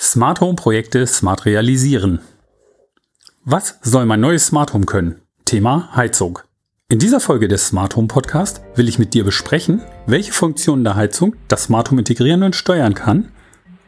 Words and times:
Smart 0.00 0.40
Home 0.40 0.54
Projekte 0.54 1.06
smart 1.06 1.44
realisieren. 1.44 2.20
Was 3.44 3.78
soll 3.82 4.06
mein 4.06 4.20
neues 4.20 4.46
Smart 4.46 4.72
Home 4.72 4.86
können? 4.86 5.20
Thema 5.44 5.88
Heizung. 5.94 6.38
In 6.88 7.00
dieser 7.00 7.18
Folge 7.18 7.48
des 7.48 7.66
Smart 7.66 7.96
Home 7.96 8.06
Podcast 8.06 8.60
will 8.76 8.88
ich 8.88 9.00
mit 9.00 9.12
dir 9.12 9.24
besprechen, 9.24 9.82
welche 10.06 10.32
Funktionen 10.32 10.84
der 10.84 10.94
Heizung 10.94 11.34
das 11.48 11.64
Smart 11.64 11.90
Home 11.90 12.02
integrieren 12.02 12.44
und 12.44 12.54
steuern 12.54 12.94
kann 12.94 13.32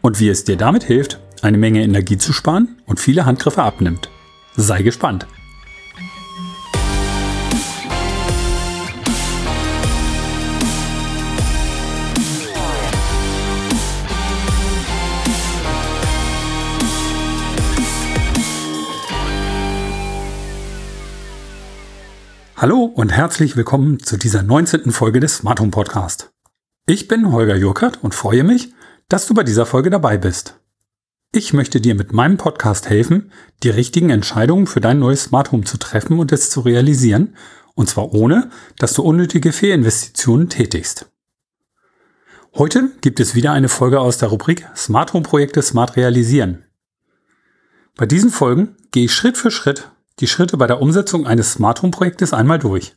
und 0.00 0.18
wie 0.18 0.28
es 0.28 0.44
dir 0.44 0.56
damit 0.56 0.82
hilft, 0.82 1.20
eine 1.42 1.58
Menge 1.58 1.82
Energie 1.82 2.18
zu 2.18 2.32
sparen 2.32 2.82
und 2.86 2.98
viele 2.98 3.24
Handgriffe 3.24 3.62
abnimmt. 3.62 4.10
Sei 4.56 4.82
gespannt. 4.82 5.26
Hallo 22.60 22.84
und 22.84 23.10
herzlich 23.10 23.56
willkommen 23.56 24.00
zu 24.00 24.18
dieser 24.18 24.42
19. 24.42 24.92
Folge 24.92 25.18
des 25.18 25.38
Smart 25.38 25.60
Home 25.60 25.70
Podcast. 25.70 26.30
Ich 26.84 27.08
bin 27.08 27.32
Holger 27.32 27.56
Jurkert 27.56 28.04
und 28.04 28.14
freue 28.14 28.44
mich, 28.44 28.74
dass 29.08 29.24
du 29.24 29.32
bei 29.32 29.44
dieser 29.44 29.64
Folge 29.64 29.88
dabei 29.88 30.18
bist. 30.18 30.60
Ich 31.32 31.54
möchte 31.54 31.80
dir 31.80 31.94
mit 31.94 32.12
meinem 32.12 32.36
Podcast 32.36 32.90
helfen, 32.90 33.32
die 33.62 33.70
richtigen 33.70 34.10
Entscheidungen 34.10 34.66
für 34.66 34.82
dein 34.82 34.98
neues 34.98 35.24
Smart 35.24 35.52
Home 35.52 35.64
zu 35.64 35.78
treffen 35.78 36.18
und 36.18 36.32
es 36.32 36.50
zu 36.50 36.60
realisieren, 36.60 37.34
und 37.76 37.88
zwar 37.88 38.12
ohne, 38.12 38.50
dass 38.76 38.92
du 38.92 39.00
unnötige 39.04 39.52
Fehlinvestitionen 39.52 40.50
tätigst. 40.50 41.10
Heute 42.54 42.90
gibt 43.00 43.20
es 43.20 43.34
wieder 43.34 43.52
eine 43.52 43.70
Folge 43.70 44.00
aus 44.00 44.18
der 44.18 44.28
Rubrik 44.28 44.68
Smart 44.76 45.14
Home 45.14 45.24
Projekte 45.24 45.62
Smart 45.62 45.96
Realisieren. 45.96 46.66
Bei 47.96 48.04
diesen 48.04 48.28
Folgen 48.28 48.76
gehe 48.90 49.06
ich 49.06 49.14
Schritt 49.14 49.38
für 49.38 49.50
Schritt 49.50 49.90
die 50.20 50.26
Schritte 50.26 50.56
bei 50.56 50.66
der 50.66 50.82
Umsetzung 50.82 51.26
eines 51.26 51.52
Smart 51.52 51.82
Home 51.82 51.90
Projektes 51.90 52.32
einmal 52.32 52.58
durch. 52.58 52.96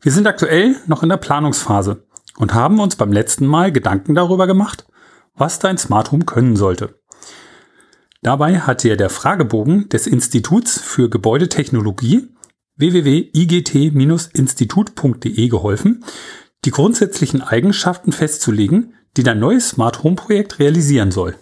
Wir 0.00 0.12
sind 0.12 0.26
aktuell 0.26 0.76
noch 0.86 1.02
in 1.02 1.08
der 1.08 1.16
Planungsphase 1.16 2.06
und 2.36 2.52
haben 2.52 2.80
uns 2.80 2.96
beim 2.96 3.12
letzten 3.12 3.46
Mal 3.46 3.72
Gedanken 3.72 4.14
darüber 4.14 4.46
gemacht, 4.46 4.86
was 5.34 5.58
dein 5.58 5.78
Smart 5.78 6.12
Home 6.12 6.24
können 6.24 6.56
sollte. 6.56 7.00
Dabei 8.22 8.60
hat 8.60 8.82
dir 8.82 8.96
der 8.96 9.10
Fragebogen 9.10 9.88
des 9.88 10.06
Instituts 10.06 10.80
für 10.80 11.10
Gebäudetechnologie 11.10 12.28
www.igt-institut.de 12.76 15.48
geholfen, 15.48 16.04
die 16.64 16.70
grundsätzlichen 16.70 17.42
Eigenschaften 17.42 18.12
festzulegen, 18.12 18.94
die 19.16 19.22
dein 19.22 19.38
neues 19.38 19.68
Smart 19.68 20.02
Home 20.02 20.16
Projekt 20.16 20.58
realisieren 20.58 21.12
soll. 21.12 21.36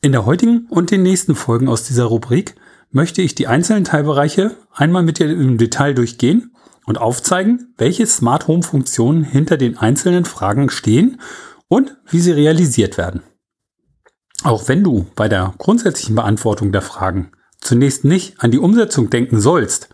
In 0.00 0.12
der 0.12 0.26
heutigen 0.26 0.66
und 0.70 0.90
den 0.90 1.02
nächsten 1.02 1.34
Folgen 1.34 1.68
aus 1.68 1.84
dieser 1.84 2.04
Rubrik 2.04 2.54
möchte 2.90 3.22
ich 3.22 3.34
die 3.34 3.46
einzelnen 3.46 3.84
Teilbereiche 3.84 4.56
einmal 4.72 5.02
mit 5.02 5.18
dir 5.18 5.30
im 5.30 5.58
Detail 5.58 5.94
durchgehen 5.94 6.54
und 6.86 6.98
aufzeigen, 6.98 7.74
welche 7.76 8.06
Smart 8.06 8.48
Home 8.48 8.62
Funktionen 8.62 9.24
hinter 9.24 9.56
den 9.56 9.76
einzelnen 9.76 10.24
Fragen 10.24 10.70
stehen 10.70 11.20
und 11.68 11.96
wie 12.08 12.20
sie 12.20 12.32
realisiert 12.32 12.96
werden. 12.96 13.22
Auch 14.42 14.68
wenn 14.68 14.84
du 14.84 15.06
bei 15.14 15.28
der 15.28 15.54
grundsätzlichen 15.58 16.14
Beantwortung 16.14 16.72
der 16.72 16.82
Fragen 16.82 17.32
zunächst 17.60 18.04
nicht 18.04 18.40
an 18.40 18.50
die 18.50 18.58
Umsetzung 18.58 19.10
denken 19.10 19.40
sollst, 19.40 19.88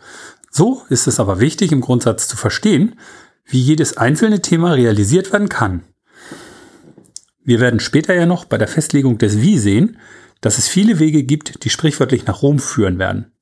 so 0.50 0.82
ist 0.88 1.06
es 1.08 1.18
aber 1.18 1.40
wichtig 1.40 1.72
im 1.72 1.80
Grundsatz 1.80 2.28
zu 2.28 2.36
verstehen, 2.36 2.94
wie 3.44 3.58
jedes 3.58 3.96
einzelne 3.96 4.40
Thema 4.40 4.72
realisiert 4.72 5.32
werden 5.32 5.48
kann. 5.48 5.82
Wir 7.42 7.60
werden 7.60 7.80
später 7.80 8.14
ja 8.14 8.26
noch 8.26 8.44
bei 8.44 8.56
der 8.56 8.68
Festlegung 8.68 9.18
des 9.18 9.40
Wie 9.40 9.58
sehen, 9.58 9.98
dass 10.44 10.58
es 10.58 10.68
viele 10.68 10.98
Wege 10.98 11.22
gibt, 11.22 11.64
die 11.64 11.70
sprichwörtlich 11.70 12.26
nach 12.26 12.42
Rom 12.42 12.58
führen 12.58 12.98
werden. 12.98 13.32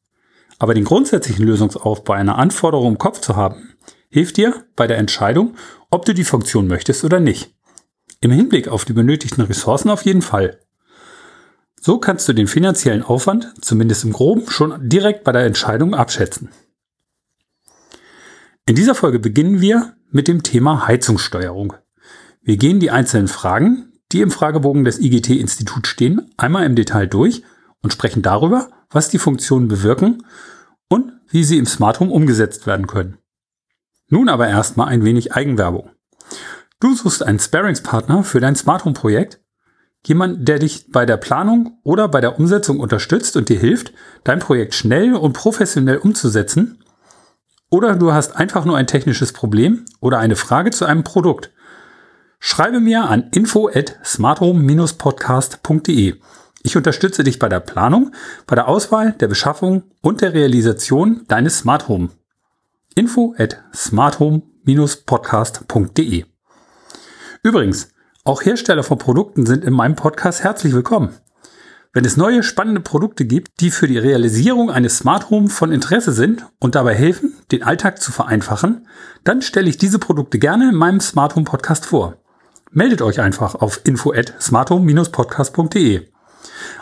Aber 0.61 0.73
den 0.73 0.85
grundsätzlichen 0.85 1.45
Lösungsaufbau 1.45 2.13
einer 2.13 2.39
Anforderung 2.39 2.93
im 2.93 2.99
Kopf 2.99 3.21
zu 3.21 3.35
haben, 3.35 3.75
hilft 4.09 4.37
dir 4.37 4.67
bei 4.77 4.87
der 4.87 4.99
Entscheidung, 4.99 5.57
ob 5.91 6.05
du 6.05 6.15
die 6.15 6.23
Funktion 6.23 6.69
möchtest 6.69 7.03
oder 7.03 7.19
nicht. 7.19 7.57
Im 8.21 8.31
Hinblick 8.31 8.69
auf 8.69 8.85
die 8.85 8.93
benötigten 8.93 9.43
Ressourcen 9.43 9.91
auf 9.91 10.05
jeden 10.05 10.23
Fall. 10.23 10.61
So 11.81 11.99
kannst 11.99 12.29
du 12.29 12.35
den 12.35 12.47
finanziellen 12.47 13.03
Aufwand, 13.03 13.53
zumindest 13.61 14.05
im 14.05 14.13
groben, 14.13 14.49
schon 14.49 14.89
direkt 14.89 15.25
bei 15.25 15.33
der 15.33 15.45
Entscheidung 15.45 15.97
abschätzen. 15.97 16.51
In 18.65 18.77
dieser 18.77 18.95
Folge 18.95 19.19
beginnen 19.19 19.61
wir 19.61 19.97
mit 20.13 20.29
dem 20.29 20.45
Thema 20.45 20.87
Heizungssteuerung. 20.87 21.73
Wir 22.43 22.59
gehen 22.59 22.79
die 22.79 22.93
einzelnen 22.93 23.27
Fragen, 23.27 23.92
die 24.13 24.21
im 24.21 24.31
Fragebogen 24.31 24.85
des 24.85 24.99
IGT-Instituts 24.99 25.89
stehen, 25.89 26.31
einmal 26.37 26.65
im 26.65 26.77
Detail 26.77 27.07
durch 27.07 27.43
und 27.83 27.93
sprechen 27.93 28.23
darüber, 28.23 28.71
was 28.91 29.09
die 29.09 29.19
Funktionen 29.19 29.69
bewirken 29.69 30.25
und 30.89 31.13
wie 31.29 31.45
sie 31.45 31.59
im 31.59 31.67
Smart 31.67 32.01
Home 32.01 32.13
umgesetzt 32.13 32.67
werden 32.67 32.87
können. 32.87 33.19
Nun 34.09 34.29
aber 34.29 34.49
erstmal 34.49 34.89
ein 34.89 35.05
wenig 35.05 35.35
Eigenwerbung. 35.35 35.91
Du 36.81 36.95
suchst 36.95 37.23
einen 37.23 37.39
Sparingspartner 37.39 38.25
für 38.25 38.41
dein 38.41 38.57
Smart 38.57 38.85
Home 38.85 38.95
Projekt, 38.95 39.41
jemand, 40.07 40.47
der 40.47 40.59
dich 40.59 40.91
bei 40.91 41.07
der 41.07 41.17
Planung 41.17 41.79
oder 41.83 42.09
bei 42.09 42.21
der 42.21 42.39
Umsetzung 42.39 42.81
unterstützt 42.81 43.37
und 43.37 43.49
dir 43.49 43.59
hilft, 43.59 43.93
dein 44.25 44.41
Projekt 44.41 44.75
schnell 44.75 45.15
und 45.15 45.33
professionell 45.33 45.99
umzusetzen, 45.99 46.79
oder 47.71 47.97
du 47.97 48.13
hast 48.13 48.37
einfach 48.37 48.67
nur 48.67 48.77
ein 48.77 48.87
technisches 48.87 49.33
Problem 49.33 49.87
oder 49.99 50.19
eine 50.19 50.37
Frage 50.37 50.73
zu 50.73 50.85
einem 50.85 51.05
Produkt, 51.05 51.53
Schreibe 52.45 52.81
mir 52.81 53.09
an 53.09 53.29
info 53.31 53.69
at 53.69 54.01
smarthome-podcast.de. 54.05 56.17
Ich 56.65 56.77
unterstütze 56.77 57.23
dich 57.23 57.39
bei 57.39 57.49
der 57.49 57.61
Planung, 57.61 58.11
bei 58.49 58.57
der 58.57 58.67
Auswahl, 58.67 59.13
der 59.13 59.29
Beschaffung 59.29 59.85
und 60.01 60.23
der 60.23 60.35
Realisation 60.35 61.23
deines 61.29 61.59
Smart 61.59 61.87
Home. 61.87 62.09
Info 62.97 63.37
at 63.39 63.63
smarthome-podcast.de. 63.73 66.25
Übrigens, 67.45 67.91
auch 68.25 68.43
Hersteller 68.43 68.83
von 68.83 68.99
Produkten 68.99 69.47
sind 69.47 69.65
in 69.65 69.73
meinem 69.73 69.95
Podcast 69.95 70.43
herzlich 70.43 70.75
willkommen. 70.75 71.11
Wenn 71.93 72.05
es 72.05 72.17
neue 72.17 72.43
spannende 72.43 72.81
Produkte 72.81 73.25
gibt, 73.25 73.61
die 73.61 73.71
für 73.71 73.87
die 73.87 73.99
Realisierung 73.99 74.69
eines 74.69 74.99
Smart 74.99 75.31
Home 75.31 75.49
von 75.49 75.71
Interesse 75.71 76.11
sind 76.11 76.45
und 76.59 76.75
dabei 76.75 76.97
helfen, 76.97 77.35
den 77.53 77.63
Alltag 77.63 78.03
zu 78.03 78.11
vereinfachen, 78.11 78.89
dann 79.23 79.43
stelle 79.43 79.71
ich 79.71 79.79
diese 79.79 80.01
Produkte 80.01 80.41
gerne 80.41 80.71
in 80.71 80.75
meinem 80.75 80.99
Smart 80.99 81.37
Home 81.37 81.45
Podcast 81.45 81.87
vor 81.87 82.17
meldet 82.73 83.03
euch 83.03 83.21
einfach 83.21 83.55
auf 83.55 83.81
info 83.85 84.13
at 84.13 84.35
smarto-podcast.de. 84.41 86.09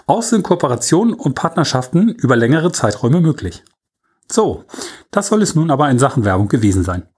Auch 0.07 0.23
sind 0.23 0.43
Kooperationen 0.43 1.15
und 1.15 1.35
Partnerschaften 1.35 2.09
über 2.09 2.37
längere 2.37 2.73
Zeiträume 2.73 3.21
möglich. 3.21 3.63
So, 4.31 4.65
das 5.11 5.29
soll 5.29 5.43
es 5.43 5.55
nun 5.55 5.71
aber 5.71 5.91
in 5.91 5.99
Sachen 5.99 6.25
Werbung 6.25 6.49
gewesen 6.49 6.85
sein. 6.85 7.09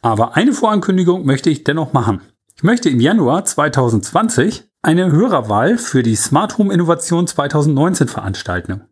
Aber 0.00 0.36
eine 0.36 0.52
Vorankündigung 0.52 1.24
möchte 1.24 1.50
ich 1.50 1.64
dennoch 1.64 1.92
machen. 1.92 2.20
Ich 2.56 2.62
möchte 2.62 2.90
im 2.90 3.00
Januar 3.00 3.44
2020 3.44 4.68
eine 4.82 5.12
Hörerwahl 5.12 5.78
für 5.78 6.02
die 6.02 6.16
Smart 6.16 6.58
Home 6.58 6.72
Innovation 6.72 7.26
2019 7.26 8.08
veranstalten. 8.08 8.82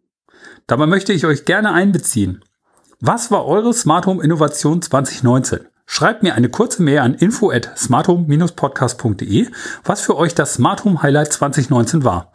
Dabei 0.67 0.87
möchte 0.87 1.13
ich 1.13 1.27
euch 1.27 1.45
gerne 1.45 1.73
einbeziehen. 1.73 2.45
Was 3.01 3.31
war 3.31 3.47
eure 3.47 3.75
Smart 3.75 4.07
Home 4.07 4.23
Innovation 4.23 4.83
2019? 4.83 5.61
Schreibt 5.93 6.23
mir 6.23 6.37
eine 6.37 6.49
kurze 6.49 6.85
Mail 6.85 7.01
an 7.01 7.15
info 7.15 7.51
at 7.51 7.77
smarthome-podcast.de, 7.77 9.49
was 9.83 10.01
für 10.01 10.17
euch 10.17 10.37
das 10.37 10.55
Smart 10.55 10.85
Home 10.85 11.03
Highlight 11.03 11.33
2019 11.33 12.05
war. 12.05 12.33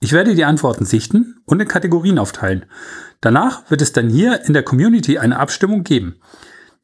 Ich 0.00 0.12
werde 0.12 0.34
die 0.34 0.44
Antworten 0.44 0.84
sichten 0.84 1.40
und 1.46 1.60
in 1.62 1.66
Kategorien 1.66 2.18
aufteilen. 2.18 2.66
Danach 3.22 3.70
wird 3.70 3.80
es 3.80 3.94
dann 3.94 4.10
hier 4.10 4.44
in 4.44 4.52
der 4.52 4.64
Community 4.64 5.16
eine 5.18 5.38
Abstimmung 5.38 5.82
geben. 5.82 6.16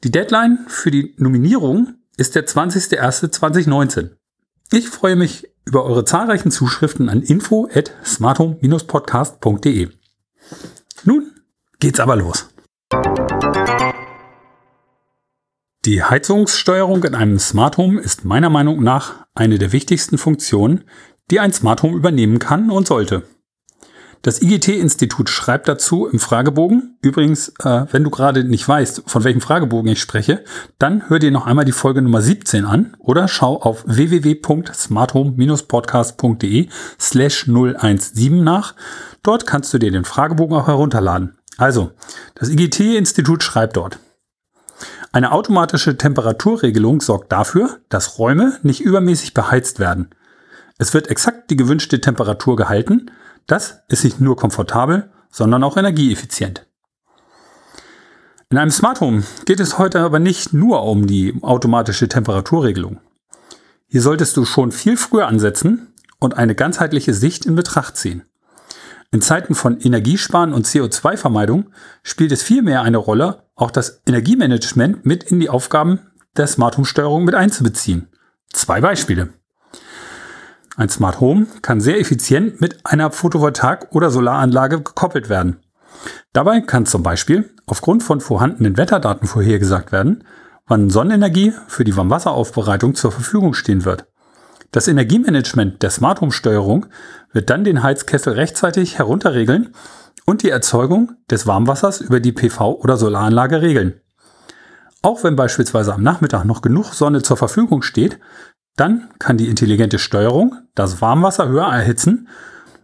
Die 0.05 0.11
Deadline 0.11 0.61
für 0.69 0.91
die 0.91 1.15
Nominierung 1.19 1.97
ist 2.17 2.35
der 2.35 2.47
20.01.2019. 2.47 4.13
Ich 4.73 4.89
freue 4.89 5.17
mich 5.17 5.51
über 5.67 5.85
eure 5.85 6.07
zahlreichen 6.07 6.51
Zuschriften 6.51 7.11
an 7.11 7.21
info 7.21 7.69
at 7.75 7.93
smarthome-podcast.de. 8.03 9.91
Nun 11.05 11.33
geht's 11.79 12.01
aber 12.01 12.17
los. 12.17 12.49
Die 15.87 16.03
Heizungssteuerung 16.03 17.05
in 17.05 17.15
einem 17.15 17.39
Smart 17.39 17.77
Home 17.77 18.01
ist 18.01 18.25
meiner 18.25 18.51
Meinung 18.51 18.83
nach 18.83 19.25
eine 19.37 19.57
der 19.57 19.71
wichtigsten 19.71 20.19
Funktionen, 20.19 20.83
die 21.31 21.39
ein 21.39 21.53
Smart 21.53 21.85
Home 21.85 21.97
übernehmen 21.97 22.41
kann 22.41 22.73
und 22.73 22.89
sollte. 22.89 23.23
Das 24.23 24.43
IGT-Institut 24.43 25.31
schreibt 25.31 25.69
dazu 25.69 26.09
im 26.09 26.19
Fragebogen, 26.19 26.99
übrigens, 27.03 27.51
äh, 27.61 27.85
wenn 27.93 28.03
du 28.03 28.11
gerade 28.11 28.43
nicht 28.43 28.67
weißt, 28.67 29.05
von 29.07 29.23
welchem 29.23 29.41
Fragebogen 29.41 29.93
ich 29.93 30.01
spreche, 30.01 30.43
dann 30.81 31.09
hör 31.09 31.21
dir 31.21 31.31
noch 31.31 31.47
einmal 31.47 31.65
die 31.65 31.71
Folge 31.71 32.03
Nummer 32.03 32.21
17 32.21 32.65
an 32.65 32.97
oder 32.99 33.29
schau 33.29 33.63
auf 33.63 33.85
www.smarthome-podcast.de 33.87 36.69
slash 36.99 37.47
017 37.47 38.43
nach. 38.43 38.75
Dort 39.23 39.47
kannst 39.47 39.73
du 39.73 39.79
dir 39.79 39.93
den 39.93 40.05
Fragebogen 40.05 40.57
auch 40.57 40.67
herunterladen. 40.67 41.39
Also, 41.59 41.93
das 42.35 42.49
IGT-Institut 42.49 43.45
schreibt 43.45 43.77
dort. 43.77 44.01
Eine 45.17 45.33
automatische 45.33 45.97
Temperaturregelung 45.97 47.01
sorgt 47.01 47.33
dafür, 47.33 47.79
dass 47.89 48.19
Räume 48.19 48.59
nicht 48.63 48.83
übermäßig 48.83 49.33
beheizt 49.33 49.79
werden. 49.79 50.11
Es 50.77 50.93
wird 50.93 51.09
exakt 51.09 51.49
die 51.49 51.57
gewünschte 51.57 52.03
Temperatur 52.03 52.55
gehalten. 52.55 53.11
Das 53.47 53.81
ist 53.89 54.05
nicht 54.05 54.21
nur 54.21 54.37
komfortabel, 54.37 55.11
sondern 55.31 55.65
auch 55.65 55.79
energieeffizient. 55.79 56.67
In 58.51 58.59
einem 58.59 58.71
Smart 58.71 59.01
Home 59.01 59.23
geht 59.47 59.59
es 59.59 59.79
heute 59.79 60.01
aber 60.01 60.19
nicht 60.19 60.53
nur 60.53 60.83
um 60.83 61.07
die 61.07 61.35
automatische 61.41 62.09
Temperaturregelung. 62.09 63.01
Hier 63.87 64.03
solltest 64.03 64.37
du 64.37 64.45
schon 64.45 64.71
viel 64.71 64.99
früher 64.99 65.29
ansetzen 65.29 65.95
und 66.19 66.37
eine 66.37 66.55
ganzheitliche 66.55 67.15
Sicht 67.15 67.47
in 67.47 67.55
Betracht 67.55 67.97
ziehen. 67.97 68.25
In 69.13 69.23
Zeiten 69.23 69.55
von 69.55 69.81
Energiesparen 69.81 70.53
und 70.53 70.67
CO2-Vermeidung 70.67 71.71
spielt 72.03 72.33
es 72.33 72.43
vielmehr 72.43 72.83
eine 72.83 72.99
Rolle, 72.99 73.46
auch 73.57 73.71
das 73.71 74.03
Energiemanagement 74.07 75.05
mit 75.05 75.25
in 75.25 75.41
die 75.41 75.49
Aufgaben 75.49 76.01
der 76.37 76.47
Smart 76.47 76.77
Home 76.77 76.87
Steuerung 76.87 77.25
mit 77.25 77.35
einzubeziehen. 77.35 78.09
Zwei 78.53 78.81
Beispiele. 78.81 79.31
Ein 80.77 80.91
Smart 80.91 81.21
Home 81.21 81.47
kann 81.63 81.81
sehr 81.81 81.99
effizient 81.99 82.61
mit 82.61 82.85
einer 82.85 83.11
Photovoltaik- 83.11 83.93
oder 83.93 84.11
Solaranlage 84.11 84.83
gekoppelt 84.83 85.31
werden. 85.31 85.57
Dabei 86.35 86.61
kann 86.61 86.85
zum 86.85 87.03
Beispiel 87.03 87.51
aufgrund 87.65 88.03
von 88.03 88.21
vorhandenen 88.21 88.77
Wetterdaten 88.77 89.27
vorhergesagt 89.27 89.91
werden, 89.91 90.25
wann 90.67 90.91
Sonnenenergie 90.91 91.55
für 91.67 91.85
die 91.85 91.97
Warmwasseraufbereitung 91.97 92.95
zur 92.95 93.11
Verfügung 93.11 93.55
stehen 93.55 93.87
wird. 93.87 94.07
Das 94.71 94.89
Energiemanagement 94.89 95.83
der 95.83 95.91
Smart 95.91 96.21
Home 96.21 96.33
Steuerung 96.33 96.87
wird 97.33 97.49
dann 97.49 97.65
den 97.65 97.83
Heizkessel 97.83 98.35
rechtzeitig 98.35 98.99
herunterregeln 98.99 99.75
und 100.27 100.43
die 100.43 100.51
Erzeugung 100.51 101.13
des 101.31 101.47
Warmwassers 101.47 102.01
über 102.01 102.21
die 102.21 102.33
PV- 102.33 102.81
oder 102.81 102.97
Solaranlage 102.97 103.63
regeln. 103.63 104.01
Auch 105.01 105.25
wenn 105.25 105.37
beispielsweise 105.37 105.95
am 105.95 106.03
Nachmittag 106.03 106.45
noch 106.45 106.63
genug 106.63 106.93
Sonne 106.93 107.23
zur 107.23 107.37
Verfügung 107.37 107.83
steht, 107.83 108.19
dann 108.77 109.09
kann 109.19 109.39
die 109.39 109.49
intelligente 109.49 109.99
Steuerung 109.99 110.57
das 110.75 111.01
Warmwasser 111.01 111.49
höher 111.49 111.67
erhitzen 111.67 112.29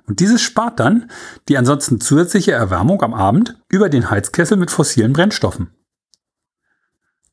und 0.07 0.21
dieses 0.21 0.41
spart 0.41 0.81
dann 0.81 1.11
die 1.49 1.59
ansonsten 1.59 2.01
zusätzliche 2.01 2.53
Erwärmung 2.53 3.03
am 3.03 3.15
Abend 3.15 3.59
über 3.69 3.89
den 3.89 4.11
Heizkessel 4.11 4.57
mit 4.57 4.71
fossilen 4.71 5.13
Brennstoffen. 5.13 5.75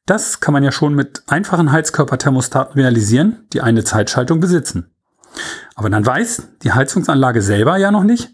Das 0.06 0.40
kann 0.40 0.54
man 0.54 0.64
ja 0.64 0.72
schon 0.72 0.96
mit 0.96 1.24
einfachen 1.28 1.72
Heizkörperthermostaten 1.72 2.74
realisieren, 2.74 3.46
die 3.54 3.62
eine 3.62 3.84
Zeitschaltung 3.84 4.40
besitzen. 4.40 4.92
Aber 5.76 5.90
dann 5.90 6.06
weiß 6.06 6.48
die 6.64 6.72
Heizungsanlage 6.72 7.42
selber 7.42 7.78
ja 7.78 7.92
noch 7.92 8.04
nicht, 8.04 8.34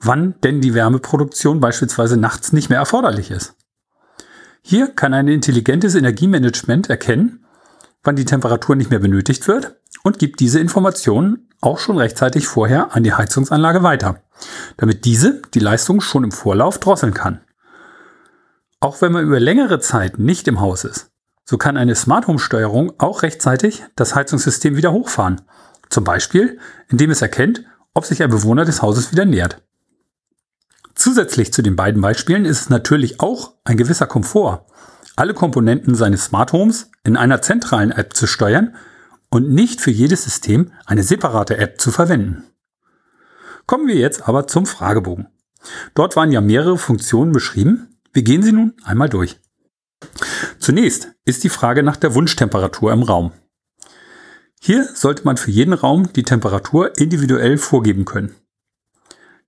wann 0.00 0.34
denn 0.42 0.60
die 0.60 0.74
Wärmeproduktion 0.74 1.60
beispielsweise 1.60 2.16
nachts 2.16 2.52
nicht 2.52 2.68
mehr 2.68 2.78
erforderlich 2.78 3.30
ist. 3.30 3.56
Hier 4.62 4.88
kann 4.88 5.14
ein 5.14 5.28
intelligentes 5.28 5.94
Energiemanagement 5.94 6.90
erkennen, 6.90 7.44
wann 8.02 8.16
die 8.16 8.24
Temperatur 8.24 8.76
nicht 8.76 8.90
mehr 8.90 8.98
benötigt 8.98 9.46
wird 9.48 9.76
und 10.02 10.18
gibt 10.18 10.40
diese 10.40 10.60
Informationen 10.60 11.48
auch 11.60 11.78
schon 11.78 11.98
rechtzeitig 11.98 12.46
vorher 12.46 12.94
an 12.94 13.02
die 13.02 13.12
Heizungsanlage 13.12 13.82
weiter, 13.82 14.22
damit 14.76 15.04
diese 15.04 15.42
die 15.54 15.60
Leistung 15.60 16.00
schon 16.00 16.24
im 16.24 16.32
Vorlauf 16.32 16.78
drosseln 16.78 17.14
kann. 17.14 17.40
Auch 18.80 19.00
wenn 19.00 19.12
man 19.12 19.24
über 19.24 19.40
längere 19.40 19.80
Zeit 19.80 20.18
nicht 20.18 20.48
im 20.48 20.60
Haus 20.60 20.84
ist, 20.84 21.10
so 21.44 21.58
kann 21.58 21.76
eine 21.76 21.94
Smart 21.94 22.26
Home 22.26 22.38
Steuerung 22.38 22.92
auch 22.98 23.22
rechtzeitig 23.22 23.84
das 23.94 24.14
Heizungssystem 24.14 24.76
wieder 24.76 24.92
hochfahren. 24.92 25.42
Zum 25.88 26.04
Beispiel, 26.04 26.58
indem 26.88 27.10
es 27.10 27.22
erkennt, 27.22 27.64
ob 27.94 28.04
sich 28.04 28.22
ein 28.22 28.30
Bewohner 28.30 28.64
des 28.64 28.82
Hauses 28.82 29.12
wieder 29.12 29.24
nähert. 29.24 29.62
Zusätzlich 30.96 31.52
zu 31.52 31.62
den 31.62 31.76
beiden 31.76 32.00
Beispielen 32.00 32.46
ist 32.46 32.62
es 32.62 32.70
natürlich 32.70 33.20
auch 33.20 33.52
ein 33.64 33.76
gewisser 33.76 34.06
Komfort, 34.06 34.64
alle 35.14 35.34
Komponenten 35.34 35.94
seines 35.94 36.24
Smart 36.24 36.52
Homes 36.52 36.90
in 37.04 37.16
einer 37.16 37.42
zentralen 37.42 37.90
App 37.90 38.16
zu 38.16 38.26
steuern 38.26 38.74
und 39.30 39.50
nicht 39.50 39.82
für 39.82 39.90
jedes 39.90 40.24
System 40.24 40.72
eine 40.86 41.02
separate 41.02 41.58
App 41.58 41.80
zu 41.80 41.90
verwenden. 41.90 42.44
Kommen 43.66 43.88
wir 43.88 43.96
jetzt 43.96 44.26
aber 44.26 44.46
zum 44.46 44.64
Fragebogen. 44.64 45.28
Dort 45.94 46.16
waren 46.16 46.32
ja 46.32 46.40
mehrere 46.40 46.78
Funktionen 46.78 47.32
beschrieben. 47.32 47.98
Wir 48.12 48.22
gehen 48.22 48.42
sie 48.42 48.52
nun 48.52 48.74
einmal 48.82 49.10
durch. 49.10 49.38
Zunächst 50.58 51.12
ist 51.26 51.44
die 51.44 51.50
Frage 51.50 51.82
nach 51.82 51.96
der 51.96 52.14
Wunschtemperatur 52.14 52.92
im 52.92 53.02
Raum. 53.02 53.32
Hier 54.60 54.88
sollte 54.94 55.24
man 55.24 55.36
für 55.36 55.50
jeden 55.50 55.74
Raum 55.74 56.12
die 56.14 56.22
Temperatur 56.22 56.96
individuell 56.98 57.58
vorgeben 57.58 58.06
können. 58.06 58.34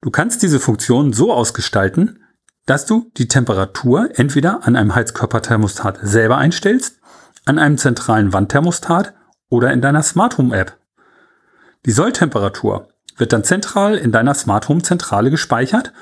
Du 0.01 0.11
kannst 0.11 0.43
diese 0.43 0.61
Funktion 0.61 1.13
so 1.13 1.33
ausgestalten, 1.33 2.23
dass 2.67 2.87
du 2.87 3.11
die 3.17 3.29
Temperatur 3.29 4.11
entweder 4.15 4.67
an 4.67 4.77
einem 4.77 4.95
Heizkörperthermostat 4.95 5.99
selber 6.03 6.37
einstellst, 6.39 7.01
an 7.47 7.59
einem 7.59 7.79
zentralen 7.79 8.33
Wandthermostat 8.33 9.15
oder 9.49 9.73
in 9.73 9.81
deiner 9.81 10.03
Smart 10.03 10.39
Home 10.39 10.57
App. 10.57 10.79
Die 11.87 11.91
Solltemperatur 11.91 12.89
wird 13.17 13.33
dann 13.33 13.43
zentral 13.43 13.97
in 13.97 14.13
deiner 14.13 14.35
Smart 14.35 14.69
Home 14.69 14.83
Zentrale 14.83 15.31
gespeichert 15.31 15.93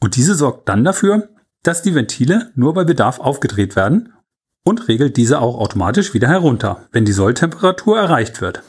und 0.00 0.16
diese 0.16 0.34
sorgt 0.34 0.68
dann 0.68 0.84
dafür, 0.84 1.28
dass 1.62 1.82
die 1.82 1.94
Ventile 1.94 2.52
nur 2.54 2.72
bei 2.72 2.84
Bedarf 2.84 3.20
aufgedreht 3.20 3.76
werden 3.76 4.12
und 4.64 4.88
regelt 4.88 5.16
diese 5.16 5.40
auch 5.40 5.58
automatisch 5.58 6.14
wieder 6.14 6.28
herunter, 6.28 6.88
wenn 6.92 7.04
die 7.04 7.12
Solltemperatur 7.12 7.98
erreicht 7.98 8.40
wird. 8.40 8.62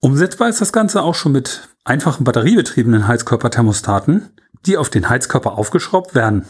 Umsetzbar 0.00 0.48
ist 0.48 0.60
das 0.60 0.72
Ganze 0.72 1.02
auch 1.02 1.14
schon 1.14 1.32
mit 1.32 1.69
einfachen 1.84 2.24
batteriebetriebenen 2.24 3.08
Heizkörperthermostaten, 3.08 4.30
die 4.66 4.76
auf 4.76 4.90
den 4.90 5.08
Heizkörper 5.08 5.56
aufgeschraubt 5.56 6.14
werden. 6.14 6.44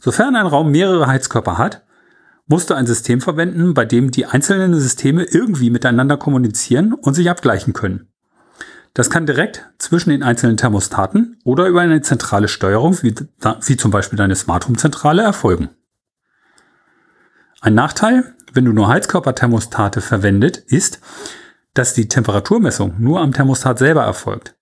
Sofern 0.00 0.36
ein 0.36 0.46
Raum 0.46 0.70
mehrere 0.70 1.06
Heizkörper 1.06 1.58
hat, 1.58 1.84
musst 2.46 2.70
du 2.70 2.74
ein 2.74 2.86
System 2.86 3.20
verwenden, 3.20 3.74
bei 3.74 3.84
dem 3.84 4.10
die 4.10 4.26
einzelnen 4.26 4.78
Systeme 4.78 5.24
irgendwie 5.24 5.70
miteinander 5.70 6.16
kommunizieren 6.16 6.92
und 6.92 7.14
sich 7.14 7.28
abgleichen 7.28 7.72
können. 7.72 8.08
Das 8.94 9.10
kann 9.10 9.26
direkt 9.26 9.68
zwischen 9.78 10.10
den 10.10 10.22
einzelnen 10.22 10.56
Thermostaten 10.56 11.38
oder 11.44 11.66
über 11.66 11.82
eine 11.82 12.00
zentrale 12.00 12.48
Steuerung, 12.48 12.96
wie, 13.02 13.14
wie 13.14 13.76
zum 13.76 13.90
Beispiel 13.90 14.16
deine 14.16 14.36
Smart 14.36 14.66
Home 14.66 14.78
Zentrale, 14.78 15.22
erfolgen. 15.22 15.68
Ein 17.60 17.74
Nachteil, 17.74 18.34
wenn 18.54 18.64
du 18.64 18.72
nur 18.72 18.88
Heizkörperthermostate 18.88 20.00
verwendet, 20.00 20.56
ist, 20.56 21.00
dass 21.78 21.94
die 21.94 22.08
Temperaturmessung 22.08 22.94
nur 22.98 23.20
am 23.20 23.32
Thermostat 23.32 23.78
selber 23.78 24.02
erfolgt. 24.02 24.54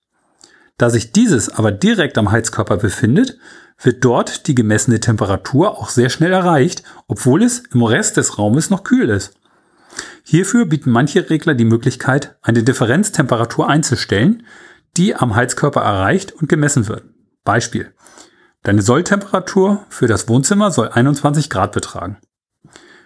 Da 0.76 0.90
sich 0.90 1.12
dieses 1.12 1.48
aber 1.48 1.70
direkt 1.70 2.18
am 2.18 2.32
Heizkörper 2.32 2.76
befindet, 2.76 3.38
wird 3.80 4.04
dort 4.04 4.46
die 4.48 4.54
gemessene 4.54 5.00
Temperatur 5.00 5.78
auch 5.78 5.88
sehr 5.88 6.10
schnell 6.10 6.32
erreicht, 6.32 6.82
obwohl 7.06 7.42
es 7.42 7.62
im 7.72 7.82
Rest 7.82 8.16
des 8.16 8.38
Raumes 8.38 8.70
noch 8.70 8.82
kühl 8.82 9.08
ist. 9.08 9.34
Hierfür 10.24 10.66
bieten 10.66 10.90
manche 10.90 11.28
Regler 11.30 11.54
die 11.54 11.64
Möglichkeit, 11.64 12.36
eine 12.42 12.62
Differenztemperatur 12.62 13.68
einzustellen, 13.68 14.44
die 14.96 15.14
am 15.14 15.36
Heizkörper 15.36 15.82
erreicht 15.82 16.32
und 16.32 16.48
gemessen 16.48 16.88
wird. 16.88 17.04
Beispiel. 17.44 17.92
Deine 18.62 18.82
Solltemperatur 18.82 19.84
für 19.90 20.06
das 20.06 20.28
Wohnzimmer 20.28 20.70
soll 20.70 20.88
21 20.88 21.50
Grad 21.50 21.72
betragen. 21.72 22.16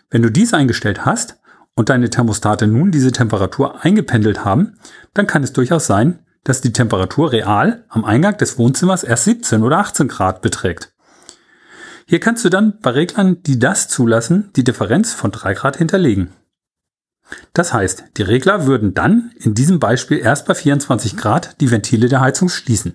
Wenn 0.08 0.22
du 0.22 0.30
dies 0.30 0.54
eingestellt 0.54 1.04
hast 1.04 1.38
und 1.78 1.90
deine 1.90 2.10
Thermostate 2.10 2.66
nun 2.66 2.90
diese 2.90 3.12
Temperatur 3.12 3.84
eingependelt 3.84 4.44
haben, 4.44 4.76
dann 5.14 5.28
kann 5.28 5.44
es 5.44 5.52
durchaus 5.52 5.86
sein, 5.86 6.18
dass 6.42 6.60
die 6.60 6.72
Temperatur 6.72 7.30
real 7.30 7.84
am 7.88 8.04
Eingang 8.04 8.36
des 8.36 8.58
Wohnzimmers 8.58 9.04
erst 9.04 9.24
17 9.26 9.62
oder 9.62 9.78
18 9.78 10.08
Grad 10.08 10.42
beträgt. 10.42 10.92
Hier 12.04 12.18
kannst 12.18 12.44
du 12.44 12.48
dann 12.48 12.80
bei 12.80 12.90
Reglern, 12.90 13.44
die 13.44 13.60
das 13.60 13.86
zulassen, 13.86 14.50
die 14.56 14.64
Differenz 14.64 15.12
von 15.12 15.30
3 15.30 15.54
Grad 15.54 15.76
hinterlegen. 15.76 16.30
Das 17.52 17.72
heißt, 17.72 18.06
die 18.16 18.22
Regler 18.22 18.66
würden 18.66 18.94
dann 18.94 19.30
in 19.38 19.54
diesem 19.54 19.78
Beispiel 19.78 20.18
erst 20.18 20.46
bei 20.46 20.56
24 20.56 21.16
Grad 21.16 21.60
die 21.60 21.70
Ventile 21.70 22.08
der 22.08 22.20
Heizung 22.20 22.48
schließen. 22.48 22.94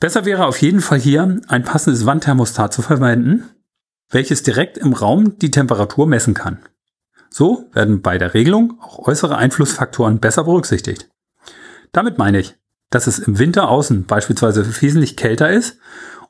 Besser 0.00 0.24
wäre 0.24 0.46
auf 0.46 0.62
jeden 0.62 0.80
Fall 0.80 0.98
hier 0.98 1.40
ein 1.48 1.62
passendes 1.62 2.06
Wandthermostat 2.06 2.72
zu 2.72 2.80
verwenden, 2.80 3.50
welches 4.08 4.42
direkt 4.42 4.78
im 4.78 4.94
Raum 4.94 5.36
die 5.38 5.50
Temperatur 5.50 6.06
messen 6.06 6.32
kann. 6.32 6.60
So 7.34 7.68
werden 7.72 8.00
bei 8.00 8.18
der 8.18 8.34
Regelung 8.34 8.78
auch 8.80 9.08
äußere 9.08 9.36
Einflussfaktoren 9.36 10.20
besser 10.20 10.44
berücksichtigt. 10.44 11.08
Damit 11.90 12.18
meine 12.18 12.38
ich, 12.38 12.54
dass 12.90 13.06
es 13.08 13.18
im 13.18 13.38
Winter 13.38 13.68
außen 13.68 14.04
beispielsweise 14.04 14.64
wesentlich 14.80 15.16
kälter 15.16 15.50
ist 15.50 15.78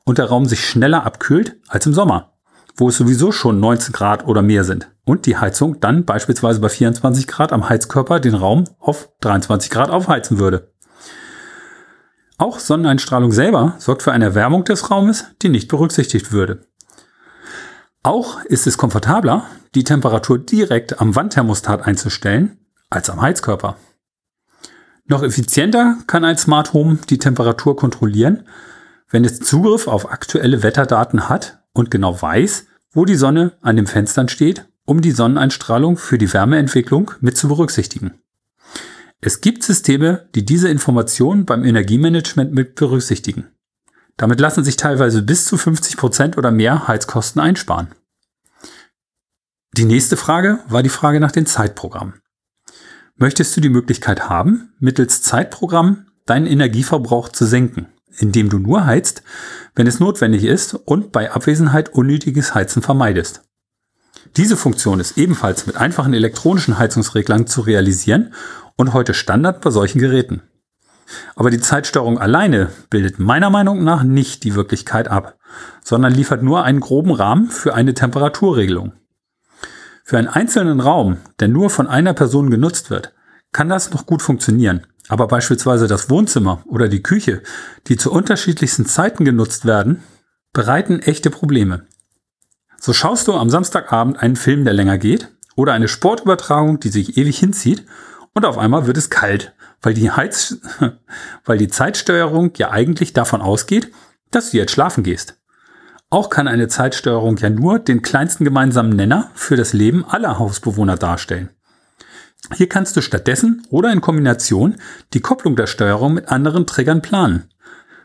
und 0.03 0.17
der 0.17 0.25
Raum 0.25 0.45
sich 0.47 0.67
schneller 0.67 1.05
abkühlt 1.05 1.57
als 1.67 1.85
im 1.85 1.93
Sommer 1.93 2.35
wo 2.77 2.89
es 2.89 2.97
sowieso 2.97 3.31
schon 3.31 3.59
19 3.59 3.93
Grad 3.93 4.27
oder 4.27 4.41
mehr 4.41 4.63
sind 4.63 4.91
und 5.05 5.25
die 5.25 5.37
Heizung 5.37 5.79
dann 5.79 6.05
beispielsweise 6.05 6.59
bei 6.59 6.69
24 6.69 7.27
Grad 7.27 7.53
am 7.53 7.69
Heizkörper 7.69 8.19
den 8.19 8.35
Raum 8.35 8.65
auf 8.79 9.09
23 9.21 9.69
Grad 9.69 9.89
aufheizen 9.89 10.39
würde. 10.39 10.73
Auch 12.37 12.59
Sonneneinstrahlung 12.59 13.31
selber 13.31 13.75
sorgt 13.77 14.03
für 14.03 14.11
eine 14.11 14.25
Erwärmung 14.25 14.65
des 14.65 14.91
Raumes, 14.91 15.25
die 15.41 15.49
nicht 15.49 15.69
berücksichtigt 15.69 16.33
würde. 16.33 16.65
Auch 18.03 18.43
ist 18.43 18.67
es 18.67 18.77
komfortabler, 18.77 19.45
die 19.75 19.83
Temperatur 19.83 20.39
direkt 20.39 20.99
am 20.99 21.15
Wandthermostat 21.15 21.85
einzustellen, 21.85 22.57
als 22.89 23.09
am 23.09 23.21
Heizkörper. 23.21 23.77
Noch 25.05 25.21
effizienter 25.21 25.97
kann 26.07 26.25
ein 26.25 26.37
Smart 26.37 26.73
Home 26.73 26.97
die 27.09 27.19
Temperatur 27.19 27.75
kontrollieren, 27.75 28.47
wenn 29.09 29.23
es 29.23 29.39
Zugriff 29.39 29.87
auf 29.87 30.11
aktuelle 30.11 30.63
Wetterdaten 30.63 31.29
hat 31.29 31.59
und 31.73 31.91
genau 31.91 32.19
weiß, 32.19 32.65
wo 32.91 33.05
die 33.05 33.15
Sonne 33.15 33.53
an 33.61 33.75
den 33.75 33.85
Fenstern 33.85 34.29
steht, 34.29 34.65
um 34.85 35.01
die 35.01 35.11
Sonneneinstrahlung 35.11 35.97
für 35.97 36.17
die 36.17 36.31
Wärmeentwicklung 36.31 37.11
mit 37.19 37.37
zu 37.37 37.47
berücksichtigen. 37.47 38.15
Es 39.21 39.41
gibt 39.41 39.63
Systeme, 39.63 40.27
die 40.35 40.45
diese 40.45 40.69
Informationen 40.69 41.45
beim 41.45 41.63
Energiemanagement 41.63 42.53
mit 42.53 42.75
berücksichtigen. 42.75 43.47
Damit 44.17 44.39
lassen 44.39 44.63
sich 44.63 44.77
teilweise 44.77 45.21
bis 45.21 45.45
zu 45.45 45.57
50 45.57 45.97
Prozent 45.97 46.37
oder 46.37 46.51
mehr 46.51 46.87
Heizkosten 46.87 47.41
einsparen. 47.41 47.89
Die 49.77 49.83
nächste 49.83 50.15
Frage 50.15 50.59
war 50.69 50.83
die 50.83 50.89
Frage 50.89 51.19
nach 51.19 51.33
den 51.33 51.45
Zeitprogrammen. 51.45 52.21
Möchtest 53.17 53.57
du 53.57 53.59
die 53.59 53.67
Möglichkeit 53.67 54.29
haben, 54.29 54.73
mittels 54.79 55.21
Zeitprogramm 55.21 56.05
deinen 56.25 56.47
Energieverbrauch 56.47 57.27
zu 57.27 57.45
senken, 57.45 57.87
indem 58.17 58.47
du 58.47 58.57
nur 58.57 58.85
heizt, 58.85 59.21
wenn 59.75 59.85
es 59.85 59.99
notwendig 59.99 60.45
ist 60.45 60.75
und 60.75 61.11
bei 61.11 61.29
Abwesenheit 61.29 61.89
unnötiges 61.89 62.55
Heizen 62.55 62.81
vermeidest? 62.81 63.41
Diese 64.37 64.55
Funktion 64.55 65.01
ist 65.01 65.17
ebenfalls 65.17 65.67
mit 65.67 65.75
einfachen 65.75 66.13
elektronischen 66.13 66.77
Heizungsreglern 66.77 67.45
zu 67.45 67.59
realisieren 67.59 68.33
und 68.77 68.93
heute 68.93 69.13
Standard 69.13 69.59
bei 69.59 69.71
solchen 69.71 69.99
Geräten. 69.99 70.41
Aber 71.35 71.49
die 71.49 71.59
Zeitsteuerung 71.59 72.17
alleine 72.17 72.69
bildet 72.89 73.19
meiner 73.19 73.49
Meinung 73.49 73.83
nach 73.83 74.03
nicht 74.03 74.45
die 74.45 74.55
Wirklichkeit 74.55 75.09
ab, 75.09 75.37
sondern 75.83 76.13
liefert 76.13 76.43
nur 76.43 76.63
einen 76.63 76.79
groben 76.79 77.11
Rahmen 77.11 77.49
für 77.49 77.73
eine 77.73 77.93
Temperaturregelung. 77.93 78.93
Für 80.07 80.19
einen 80.19 80.27
einzelnen 80.27 80.81
Raum, 80.81 81.17
der 81.39 81.47
nur 81.47 81.71
von 81.71 81.87
einer 81.87 82.13
Person 82.13 82.51
genutzt 82.51 82.91
wird, 82.91 83.11
kann 83.51 83.69
das 83.69 83.89
noch 83.89 84.05
gut 84.05 84.21
funktionieren. 84.21 84.85
Aber 85.07 85.27
beispielsweise 85.27 85.87
das 85.87 86.11
Wohnzimmer 86.11 86.61
oder 86.67 86.87
die 86.89 87.01
Küche, 87.01 87.41
die 87.87 87.97
zu 87.97 88.11
unterschiedlichsten 88.11 88.85
Zeiten 88.85 89.25
genutzt 89.25 89.65
werden, 89.65 90.03
bereiten 90.53 90.99
echte 90.99 91.31
Probleme. 91.31 91.87
So 92.79 92.93
schaust 92.93 93.27
du 93.27 93.33
am 93.33 93.49
Samstagabend 93.49 94.19
einen 94.19 94.35
Film, 94.35 94.63
der 94.63 94.75
länger 94.75 94.99
geht, 94.99 95.31
oder 95.55 95.73
eine 95.73 95.87
Sportübertragung, 95.87 96.79
die 96.79 96.89
sich 96.89 97.17
ewig 97.17 97.39
hinzieht, 97.39 97.83
und 98.33 98.45
auf 98.45 98.59
einmal 98.59 98.85
wird 98.85 98.97
es 98.97 99.09
kalt, 99.09 99.55
weil 99.81 99.95
die 99.95 100.11
Heiz, 100.11 100.59
weil 101.45 101.57
die 101.57 101.69
Zeitsteuerung 101.69 102.51
ja 102.57 102.69
eigentlich 102.69 103.13
davon 103.13 103.41
ausgeht, 103.41 103.91
dass 104.29 104.51
du 104.51 104.57
jetzt 104.57 104.71
schlafen 104.71 105.03
gehst. 105.03 105.39
Auch 106.15 106.29
kann 106.29 106.47
eine 106.47 106.69
Zeitsteuerung 106.69 107.35
ja 107.39 107.49
nur 107.49 107.77
den 107.77 108.01
kleinsten 108.01 108.45
gemeinsamen 108.45 108.95
Nenner 108.95 109.31
für 109.33 109.57
das 109.57 109.73
Leben 109.73 110.05
aller 110.05 110.39
Hausbewohner 110.39 110.95
darstellen. 110.95 111.49
Hier 112.53 112.69
kannst 112.69 112.95
du 112.95 113.01
stattdessen 113.01 113.67
oder 113.69 113.91
in 113.91 113.99
Kombination 113.99 114.77
die 115.13 115.19
Kopplung 115.19 115.57
der 115.57 115.67
Steuerung 115.67 116.13
mit 116.13 116.29
anderen 116.29 116.65
Triggern 116.65 117.01
planen. 117.01 117.49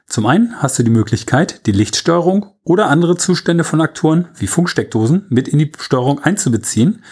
Zum 0.08 0.26
einen 0.26 0.60
hast 0.60 0.76
du 0.76 0.82
die 0.82 0.90
Möglichkeit, 0.90 1.66
die 1.66 1.70
Lichtsteuerung 1.70 2.46
oder 2.64 2.88
andere 2.88 3.16
Zustände 3.16 3.62
von 3.62 3.80
Aktoren 3.80 4.26
wie 4.34 4.48
Funksteckdosen 4.48 5.26
mit 5.28 5.46
in 5.46 5.60
die 5.60 5.70
Steuerung 5.78 6.18
einzubeziehen. 6.18 7.04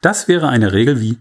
Das 0.00 0.26
wäre 0.26 0.48
eine 0.48 0.72
Regel 0.72 1.02
wie, 1.02 1.18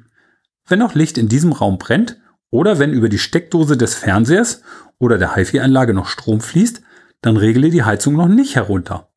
wenn 0.65 0.79
noch 0.79 0.95
Licht 0.95 1.17
in 1.17 1.27
diesem 1.27 1.51
Raum 1.51 1.77
brennt 1.77 2.21
oder 2.51 2.79
wenn 2.79 2.93
über 2.93 3.09
die 3.09 3.19
Steckdose 3.19 3.75
des 3.75 3.95
Fernsehers 3.95 4.61
oder 4.97 5.17
der 5.17 5.35
HiFi-Anlage 5.35 5.93
noch 5.93 6.07
Strom 6.07 6.39
fließt, 6.39 6.81
dann 7.19 7.35
regle 7.35 7.69
die 7.69 7.83
Heizung 7.83 8.15
noch 8.15 8.29
nicht 8.29 8.55
herunter. 8.55 9.09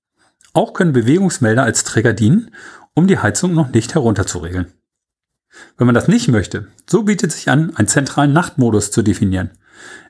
Auch 0.58 0.72
können 0.72 0.92
Bewegungsmelder 0.92 1.62
als 1.62 1.84
Trigger 1.84 2.12
dienen, 2.12 2.50
um 2.92 3.06
die 3.06 3.20
Heizung 3.20 3.54
noch 3.54 3.68
nicht 3.68 3.94
herunterzuregeln. 3.94 4.66
Wenn 5.76 5.86
man 5.86 5.94
das 5.94 6.08
nicht 6.08 6.26
möchte, 6.26 6.66
so 6.84 7.04
bietet 7.04 7.30
sich 7.30 7.48
an, 7.48 7.76
einen 7.76 7.86
zentralen 7.86 8.32
Nachtmodus 8.32 8.90
zu 8.90 9.02
definieren. 9.02 9.52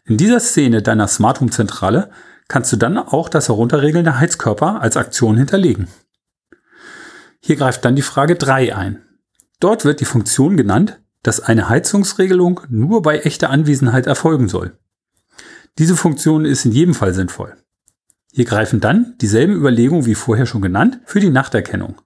In 0.07 0.17
dieser 0.17 0.41
Szene 0.41 0.81
deiner 0.81 1.07
Smart 1.07 1.43
Home 1.43 1.51
Zentrale 1.51 2.11
kannst 2.49 2.73
du 2.73 2.79
dann 2.79 2.97
auch 2.97 3.29
das 3.29 3.49
Herunterregeln 3.49 4.05
der 4.05 4.21
Heizkörper 4.21 4.81
als 4.81 4.97
Aktion 4.97 5.37
hinterlegen. 5.37 5.89
Hier 7.41 7.57
greift 7.57 7.85
dann 7.85 7.95
die 7.95 8.01
Frage 8.01 8.35
3 8.35 8.75
ein. 8.75 9.03
Dort 9.61 9.85
wird 9.85 10.01
die 10.01 10.07
Funktion 10.07 10.57
genannt, 10.57 10.99
dass 11.23 11.41
eine 11.41 11.69
Heizungsregelung 11.69 12.63
nur 12.71 13.03
bei 13.03 13.19
echter 13.19 13.51
Anwesenheit 13.51 14.07
erfolgen 14.07 14.49
soll. 14.49 14.79
Diese 15.77 15.95
Funktion 15.95 16.47
ist 16.47 16.65
in 16.65 16.73
jedem 16.73 16.95
Fall 16.95 17.13
sinnvoll. 17.13 17.55
Hier 18.39 18.45
greifen 18.45 18.79
dann 18.79 19.17
dieselben 19.21 19.57
Überlegungen 19.57 20.07
wie 20.07 20.15
vorher 20.15 20.47
schon 20.47 20.63
genannt 20.63 21.01
für 21.07 21.19
die 21.19 21.29
Nachterkennung. 21.29 22.01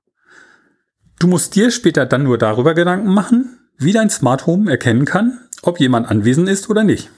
Du 1.18 1.26
musst 1.26 1.54
dir 1.56 1.70
später 1.70 2.06
dann 2.06 2.22
nur 2.22 2.38
darüber 2.38 2.72
Gedanken 2.72 3.12
machen, 3.12 3.58
wie 3.76 3.92
dein 3.92 4.08
Smart 4.08 4.46
Home 4.46 4.70
erkennen 4.70 5.04
kann, 5.04 5.40
ob 5.60 5.78
jemand 5.78 6.10
anwesend 6.10 6.48
ist 6.48 6.70
oder 6.70 6.84
nicht. 6.84 7.10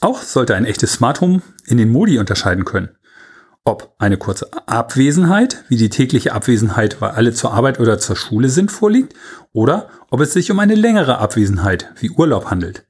Auch 0.00 0.20
sollte 0.20 0.54
ein 0.56 0.66
echtes 0.66 0.92
Smart 0.92 1.22
Home 1.22 1.40
in 1.64 1.78
den 1.78 1.88
Modi 1.88 2.18
unterscheiden 2.18 2.66
können. 2.66 2.90
Ob 3.64 3.94
eine 3.96 4.18
kurze 4.18 4.50
Abwesenheit, 4.66 5.64
wie 5.68 5.78
die 5.78 5.88
tägliche 5.88 6.34
Abwesenheit, 6.34 7.00
weil 7.00 7.12
alle 7.12 7.32
zur 7.32 7.54
Arbeit 7.54 7.80
oder 7.80 7.98
zur 7.98 8.16
Schule 8.16 8.50
sind, 8.50 8.70
vorliegt, 8.70 9.14
oder 9.54 9.88
ob 10.10 10.20
es 10.20 10.34
sich 10.34 10.50
um 10.50 10.58
eine 10.58 10.74
längere 10.74 11.16
Abwesenheit, 11.16 11.94
wie 11.98 12.10
Urlaub 12.10 12.50
handelt. 12.50 12.86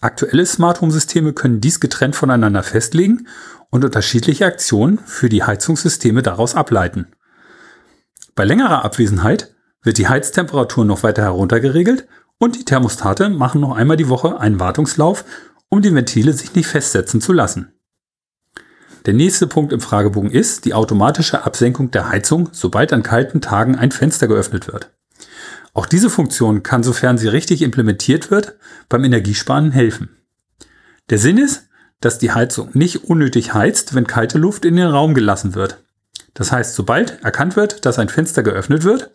Aktuelle 0.00 0.46
Smart 0.46 0.80
Home 0.80 0.92
Systeme 0.92 1.34
können 1.34 1.60
dies 1.60 1.78
getrennt 1.78 2.16
voneinander 2.16 2.62
festlegen 2.62 3.26
und 3.70 3.84
unterschiedliche 3.84 4.46
Aktionen 4.46 4.98
für 4.98 5.28
die 5.28 5.42
Heizungssysteme 5.42 6.22
daraus 6.22 6.54
ableiten. 6.54 7.06
Bei 8.34 8.44
längerer 8.44 8.84
Abwesenheit 8.84 9.54
wird 9.82 9.98
die 9.98 10.08
Heiztemperatur 10.08 10.84
noch 10.84 11.02
weiter 11.02 11.22
heruntergeregelt 11.22 12.06
und 12.38 12.56
die 12.56 12.64
Thermostate 12.64 13.28
machen 13.28 13.60
noch 13.60 13.76
einmal 13.76 13.96
die 13.96 14.08
Woche 14.08 14.40
einen 14.40 14.60
Wartungslauf, 14.60 15.24
um 15.68 15.82
die 15.82 15.94
Ventile 15.94 16.32
sich 16.32 16.54
nicht 16.54 16.66
festsetzen 16.66 17.20
zu 17.20 17.32
lassen. 17.32 17.72
Der 19.06 19.14
nächste 19.14 19.46
Punkt 19.46 19.72
im 19.72 19.80
Fragebogen 19.80 20.30
ist 20.30 20.66
die 20.66 20.74
automatische 20.74 21.44
Absenkung 21.44 21.90
der 21.90 22.10
Heizung, 22.10 22.50
sobald 22.52 22.92
an 22.92 23.02
kalten 23.02 23.40
Tagen 23.40 23.76
ein 23.76 23.92
Fenster 23.92 24.28
geöffnet 24.28 24.66
wird. 24.70 24.90
Auch 25.72 25.86
diese 25.86 26.10
Funktion 26.10 26.62
kann, 26.62 26.82
sofern 26.82 27.16
sie 27.16 27.28
richtig 27.28 27.62
implementiert 27.62 28.30
wird, 28.30 28.56
beim 28.88 29.04
Energiesparen 29.04 29.70
helfen. 29.70 30.10
Der 31.08 31.18
Sinn 31.18 31.38
ist, 31.38 31.69
dass 32.00 32.18
die 32.18 32.32
Heizung 32.32 32.70
nicht 32.72 33.04
unnötig 33.04 33.54
heizt, 33.54 33.94
wenn 33.94 34.06
kalte 34.06 34.38
Luft 34.38 34.64
in 34.64 34.76
den 34.76 34.88
Raum 34.88 35.14
gelassen 35.14 35.54
wird. 35.54 35.82
Das 36.34 36.52
heißt, 36.52 36.74
sobald 36.74 37.22
erkannt 37.22 37.56
wird, 37.56 37.84
dass 37.84 37.98
ein 37.98 38.08
Fenster 38.08 38.42
geöffnet 38.42 38.84
wird, 38.84 39.10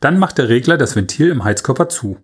dann 0.00 0.18
macht 0.18 0.38
der 0.38 0.48
Regler 0.48 0.76
das 0.76 0.96
Ventil 0.96 1.28
im 1.28 1.44
Heizkörper 1.44 1.88
zu. 1.88 2.18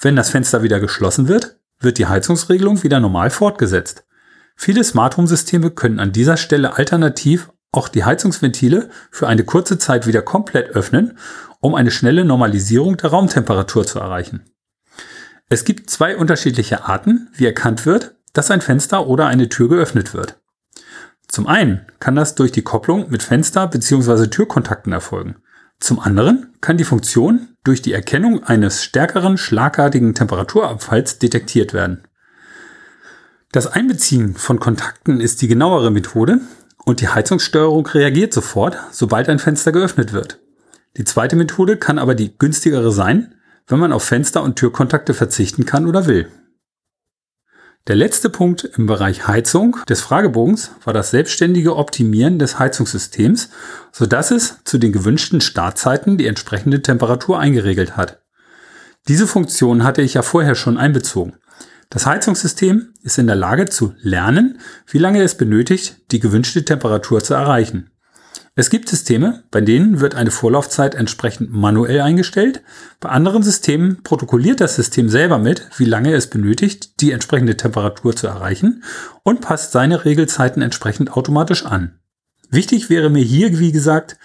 Wenn 0.00 0.16
das 0.16 0.30
Fenster 0.30 0.62
wieder 0.62 0.80
geschlossen 0.80 1.28
wird, 1.28 1.58
wird 1.80 1.98
die 1.98 2.06
Heizungsregelung 2.06 2.82
wieder 2.82 3.00
normal 3.00 3.30
fortgesetzt. 3.30 4.04
Viele 4.56 4.82
Smart 4.84 5.16
Home 5.16 5.28
Systeme 5.28 5.70
können 5.70 6.00
an 6.00 6.12
dieser 6.12 6.36
Stelle 6.36 6.76
alternativ 6.76 7.50
auch 7.72 7.88
die 7.88 8.04
Heizungsventile 8.04 8.88
für 9.10 9.26
eine 9.28 9.44
kurze 9.44 9.78
Zeit 9.78 10.06
wieder 10.06 10.22
komplett 10.22 10.70
öffnen, 10.70 11.18
um 11.60 11.74
eine 11.74 11.90
schnelle 11.90 12.24
Normalisierung 12.24 12.96
der 12.96 13.10
Raumtemperatur 13.10 13.86
zu 13.86 13.98
erreichen. 13.98 14.44
Es 15.48 15.64
gibt 15.64 15.90
zwei 15.90 16.16
unterschiedliche 16.16 16.84
Arten, 16.84 17.28
wie 17.34 17.46
erkannt 17.46 17.86
wird, 17.86 18.15
dass 18.36 18.50
ein 18.50 18.60
Fenster 18.60 19.06
oder 19.06 19.26
eine 19.26 19.48
Tür 19.48 19.68
geöffnet 19.68 20.12
wird. 20.12 20.38
Zum 21.26 21.46
einen 21.46 21.86
kann 22.00 22.14
das 22.14 22.34
durch 22.34 22.52
die 22.52 22.62
Kopplung 22.62 23.10
mit 23.10 23.22
Fenster- 23.22 23.66
bzw. 23.66 24.28
Türkontakten 24.28 24.92
erfolgen. 24.92 25.36
Zum 25.80 26.00
anderen 26.00 26.54
kann 26.60 26.76
die 26.76 26.84
Funktion 26.84 27.48
durch 27.64 27.82
die 27.82 27.92
Erkennung 27.92 28.44
eines 28.44 28.82
stärkeren 28.82 29.36
schlagartigen 29.36 30.14
Temperaturabfalls 30.14 31.18
detektiert 31.18 31.74
werden. 31.74 32.04
Das 33.52 33.66
Einbeziehen 33.66 34.34
von 34.34 34.60
Kontakten 34.60 35.20
ist 35.20 35.42
die 35.42 35.48
genauere 35.48 35.90
Methode 35.90 36.40
und 36.84 37.00
die 37.00 37.08
Heizungssteuerung 37.08 37.86
reagiert 37.86 38.32
sofort, 38.32 38.76
sobald 38.90 39.28
ein 39.28 39.38
Fenster 39.38 39.72
geöffnet 39.72 40.12
wird. 40.12 40.40
Die 40.96 41.04
zweite 41.04 41.36
Methode 41.36 41.76
kann 41.76 41.98
aber 41.98 42.14
die 42.14 42.36
günstigere 42.36 42.92
sein, 42.92 43.34
wenn 43.66 43.78
man 43.78 43.92
auf 43.92 44.04
Fenster- 44.04 44.42
und 44.42 44.56
Türkontakte 44.56 45.14
verzichten 45.14 45.66
kann 45.66 45.86
oder 45.86 46.06
will. 46.06 46.28
Der 47.88 47.94
letzte 47.94 48.30
Punkt 48.30 48.64
im 48.76 48.86
Bereich 48.86 49.28
Heizung 49.28 49.76
des 49.88 50.00
Fragebogens 50.00 50.72
war 50.84 50.92
das 50.92 51.12
selbstständige 51.12 51.76
Optimieren 51.76 52.40
des 52.40 52.58
Heizungssystems, 52.58 53.50
sodass 53.92 54.32
es 54.32 54.58
zu 54.64 54.78
den 54.78 54.90
gewünschten 54.90 55.40
Startzeiten 55.40 56.18
die 56.18 56.26
entsprechende 56.26 56.82
Temperatur 56.82 57.38
eingeregelt 57.38 57.96
hat. 57.96 58.22
Diese 59.06 59.28
Funktion 59.28 59.84
hatte 59.84 60.02
ich 60.02 60.14
ja 60.14 60.22
vorher 60.22 60.56
schon 60.56 60.78
einbezogen. 60.78 61.34
Das 61.88 62.06
Heizungssystem 62.06 62.92
ist 63.04 63.18
in 63.18 63.28
der 63.28 63.36
Lage 63.36 63.66
zu 63.66 63.94
lernen, 64.00 64.58
wie 64.88 64.98
lange 64.98 65.22
es 65.22 65.36
benötigt, 65.36 66.10
die 66.10 66.18
gewünschte 66.18 66.64
Temperatur 66.64 67.22
zu 67.22 67.34
erreichen. 67.34 67.92
Es 68.54 68.70
gibt 68.70 68.88
Systeme, 68.88 69.44
bei 69.50 69.60
denen 69.60 70.00
wird 70.00 70.14
eine 70.14 70.30
Vorlaufzeit 70.30 70.94
entsprechend 70.94 71.52
manuell 71.52 72.00
eingestellt. 72.00 72.62
Bei 73.00 73.10
anderen 73.10 73.42
Systemen 73.42 74.02
protokolliert 74.02 74.60
das 74.60 74.76
System 74.76 75.08
selber 75.08 75.38
mit, 75.38 75.68
wie 75.76 75.84
lange 75.84 76.14
es 76.14 76.28
benötigt, 76.28 77.00
die 77.00 77.12
entsprechende 77.12 77.56
Temperatur 77.56 78.16
zu 78.16 78.26
erreichen 78.26 78.82
und 79.22 79.40
passt 79.40 79.72
seine 79.72 80.04
Regelzeiten 80.04 80.62
entsprechend 80.62 81.12
automatisch 81.16 81.66
an. 81.66 81.98
Wichtig 82.48 82.90
wäre 82.90 83.10
mir 83.10 83.22
hier, 83.22 83.58
wie 83.58 83.72
gesagt, 83.72 84.16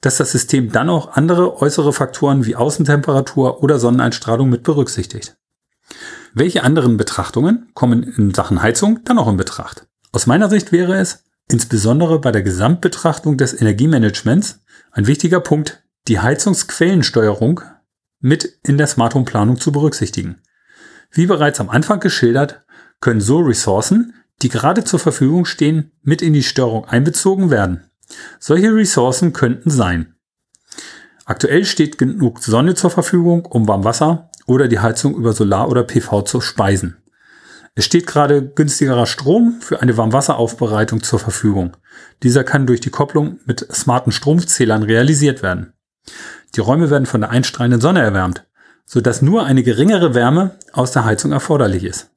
dass 0.00 0.16
das 0.16 0.32
System 0.32 0.72
dann 0.72 0.88
auch 0.88 1.12
andere 1.16 1.60
äußere 1.60 1.92
Faktoren 1.92 2.46
wie 2.46 2.56
Außentemperatur 2.56 3.62
oder 3.62 3.78
Sonneneinstrahlung 3.78 4.48
mit 4.48 4.62
berücksichtigt. 4.62 5.36
Welche 6.34 6.64
anderen 6.64 6.96
Betrachtungen 6.96 7.70
kommen 7.74 8.02
in 8.02 8.34
Sachen 8.34 8.62
Heizung 8.62 9.00
dann 9.04 9.18
auch 9.18 9.28
in 9.28 9.36
Betracht? 9.36 9.86
Aus 10.12 10.26
meiner 10.26 10.50
Sicht 10.50 10.72
wäre 10.72 10.96
es, 10.96 11.24
Insbesondere 11.50 12.20
bei 12.20 12.32
der 12.32 12.42
Gesamtbetrachtung 12.42 13.36
des 13.36 13.60
Energiemanagements 13.60 14.60
ein 14.90 15.06
wichtiger 15.06 15.40
Punkt, 15.40 15.84
die 16.08 16.18
Heizungsquellensteuerung 16.18 17.60
mit 18.20 18.58
in 18.64 18.78
der 18.78 18.88
Smart 18.88 19.14
Home 19.14 19.24
Planung 19.24 19.58
zu 19.58 19.70
berücksichtigen. 19.70 20.42
Wie 21.12 21.26
bereits 21.26 21.60
am 21.60 21.70
Anfang 21.70 22.00
geschildert, 22.00 22.64
können 23.00 23.20
so 23.20 23.38
Ressourcen, 23.38 24.14
die 24.42 24.48
gerade 24.48 24.84
zur 24.84 24.98
Verfügung 24.98 25.44
stehen, 25.44 25.92
mit 26.02 26.20
in 26.20 26.32
die 26.32 26.42
Steuerung 26.42 26.84
einbezogen 26.86 27.50
werden. 27.50 27.90
Solche 28.38 28.74
Ressourcen 28.74 29.32
könnten 29.32 29.70
sein. 29.70 30.14
Aktuell 31.24 31.64
steht 31.64 31.98
genug 31.98 32.42
Sonne 32.42 32.74
zur 32.74 32.90
Verfügung, 32.90 33.46
um 33.46 33.66
Warmwasser 33.66 34.30
oder 34.46 34.68
die 34.68 34.78
Heizung 34.78 35.14
über 35.14 35.32
Solar 35.32 35.68
oder 35.68 35.84
PV 35.84 36.22
zu 36.22 36.40
speisen. 36.40 36.96
Es 37.78 37.84
steht 37.84 38.06
gerade 38.06 38.42
günstigerer 38.42 39.04
Strom 39.04 39.60
für 39.60 39.82
eine 39.82 39.98
Warmwasseraufbereitung 39.98 41.02
zur 41.02 41.18
Verfügung. 41.18 41.76
Dieser 42.22 42.42
kann 42.42 42.66
durch 42.66 42.80
die 42.80 42.90
Kopplung 42.90 43.38
mit 43.44 43.66
smarten 43.70 44.12
Stromzählern 44.12 44.82
realisiert 44.82 45.42
werden. 45.42 45.74
Die 46.54 46.60
Räume 46.60 46.88
werden 46.88 47.04
von 47.04 47.20
der 47.20 47.28
einstrahlenden 47.28 47.82
Sonne 47.82 48.00
erwärmt, 48.00 48.46
sodass 48.86 49.20
nur 49.20 49.44
eine 49.44 49.62
geringere 49.62 50.14
Wärme 50.14 50.58
aus 50.72 50.92
der 50.92 51.04
Heizung 51.04 51.32
erforderlich 51.32 51.84
ist. 51.84 52.08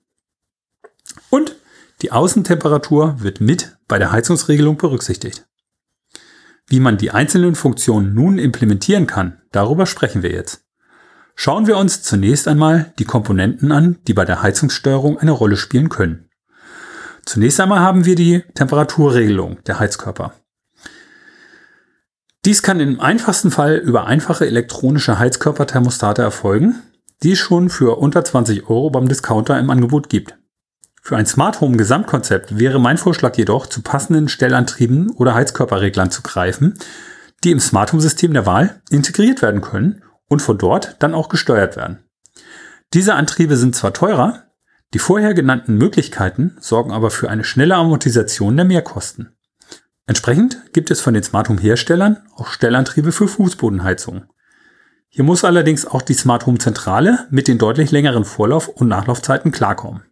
Und 1.29 1.57
die 2.01 2.13
Außentemperatur 2.13 3.17
wird 3.19 3.41
mit 3.41 3.77
bei 3.89 3.99
der 3.99 4.13
Heizungsregelung 4.13 4.77
berücksichtigt. 4.77 5.45
Wie 6.67 6.79
man 6.79 6.97
die 6.97 7.11
einzelnen 7.11 7.55
Funktionen 7.55 8.13
nun 8.13 8.37
implementieren 8.37 9.07
kann, 9.07 9.41
darüber 9.51 9.85
sprechen 9.85 10.23
wir 10.23 10.31
jetzt. 10.31 10.68
Schauen 11.41 11.67
wir 11.67 11.77
uns 11.77 12.01
zunächst 12.01 12.49
einmal 12.49 12.91
die 12.99 13.05
Komponenten 13.05 13.71
an, 13.71 13.97
die 14.07 14.13
bei 14.13 14.25
der 14.25 14.43
Heizungssteuerung 14.43 15.19
eine 15.19 15.31
Rolle 15.31 15.55
spielen 15.55 15.87
können. 15.87 16.27
Zunächst 17.25 17.61
einmal 17.61 17.79
haben 17.79 18.03
wir 18.03 18.15
die 18.15 18.43
Temperaturregelung 18.55 19.63
der 19.63 19.79
Heizkörper. 19.79 20.33
Dies 22.43 22.61
kann 22.61 22.81
im 22.81 22.99
einfachsten 22.99 23.51
Fall 23.51 23.77
über 23.77 24.05
einfache 24.05 24.47
elektronische 24.47 25.17
Heizkörperthermostate 25.17 26.21
erfolgen, 26.21 26.81
die 27.23 27.31
es 27.31 27.39
schon 27.39 27.69
für 27.69 27.99
unter 27.99 28.25
20 28.25 28.69
Euro 28.69 28.89
beim 28.89 29.07
Discounter 29.07 29.57
im 29.57 29.69
Angebot 29.69 30.09
gibt. 30.09 30.37
Für 31.01 31.15
ein 31.15 31.25
Smart 31.25 31.61
Home 31.61 31.77
Gesamtkonzept 31.77 32.59
wäre 32.59 32.81
mein 32.81 32.97
Vorschlag 32.97 33.37
jedoch, 33.37 33.67
zu 33.67 33.81
passenden 33.81 34.27
Stellantrieben 34.27 35.11
oder 35.11 35.35
Heizkörperreglern 35.35 36.11
zu 36.11 36.21
greifen, 36.21 36.77
die 37.45 37.51
im 37.51 37.61
Smart 37.61 37.93
Home 37.93 38.01
System 38.01 38.33
der 38.33 38.45
Wahl 38.45 38.81
integriert 38.89 39.41
werden 39.41 39.61
können 39.61 40.03
und 40.29 40.41
von 40.41 40.57
dort 40.57 40.95
dann 40.99 41.13
auch 41.13 41.27
gesteuert 41.27 41.75
werden. 41.75 42.05
Diese 42.93 43.15
Antriebe 43.15 43.57
sind 43.57 43.75
zwar 43.75 43.93
teurer, 43.93 44.43
die 44.93 44.99
vorher 44.99 45.33
genannten 45.33 45.75
Möglichkeiten 45.75 46.57
sorgen 46.61 46.91
aber 46.91 47.11
für 47.11 47.29
eine 47.29 47.43
schnelle 47.43 47.75
Amortisation 47.75 48.55
der 48.55 48.65
Mehrkosten. 48.65 49.35
Entsprechend 50.07 50.73
gibt 50.73 50.89
es 50.89 51.01
von 51.01 51.13
den 51.13 51.21
Smart 51.21 51.49
Home 51.49 51.61
Herstellern 51.61 52.17
auch 52.35 52.47
Stellantriebe 52.47 53.11
für 53.11 53.27
Fußbodenheizungen. 53.27 54.27
Hier 55.09 55.23
muss 55.23 55.43
allerdings 55.43 55.85
auch 55.85 56.01
die 56.01 56.13
Smart 56.13 56.45
Home 56.45 56.57
Zentrale 56.57 57.27
mit 57.29 57.47
den 57.47 57.57
deutlich 57.57 57.91
längeren 57.91 58.25
Vorlauf- 58.25 58.69
und 58.69 58.87
Nachlaufzeiten 58.87 59.51
klarkommen. 59.51 60.03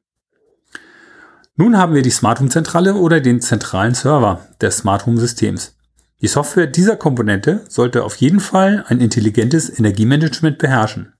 Nun 1.56 1.78
haben 1.78 1.96
wir 1.96 2.04
die 2.04 2.12
Smart 2.12 2.40
Home 2.40 2.50
Zentrale 2.50 2.94
oder 2.94 3.20
den 3.20 3.42
zentralen 3.42 3.96
Server 3.96 4.48
des 4.62 4.78
Smart 4.78 5.08
Home 5.08 5.20
Systems. 5.20 5.77
Die 6.22 6.28
Software 6.28 6.66
dieser 6.66 6.96
Komponente 6.96 7.64
sollte 7.70 8.04
auf 8.04 8.16
jeden 8.16 8.40
Fall 8.40 8.84
ein 8.88 9.02
intelligentes 9.02 9.78
Energiemanagement 9.78 10.58
beherrschen. 10.58 11.14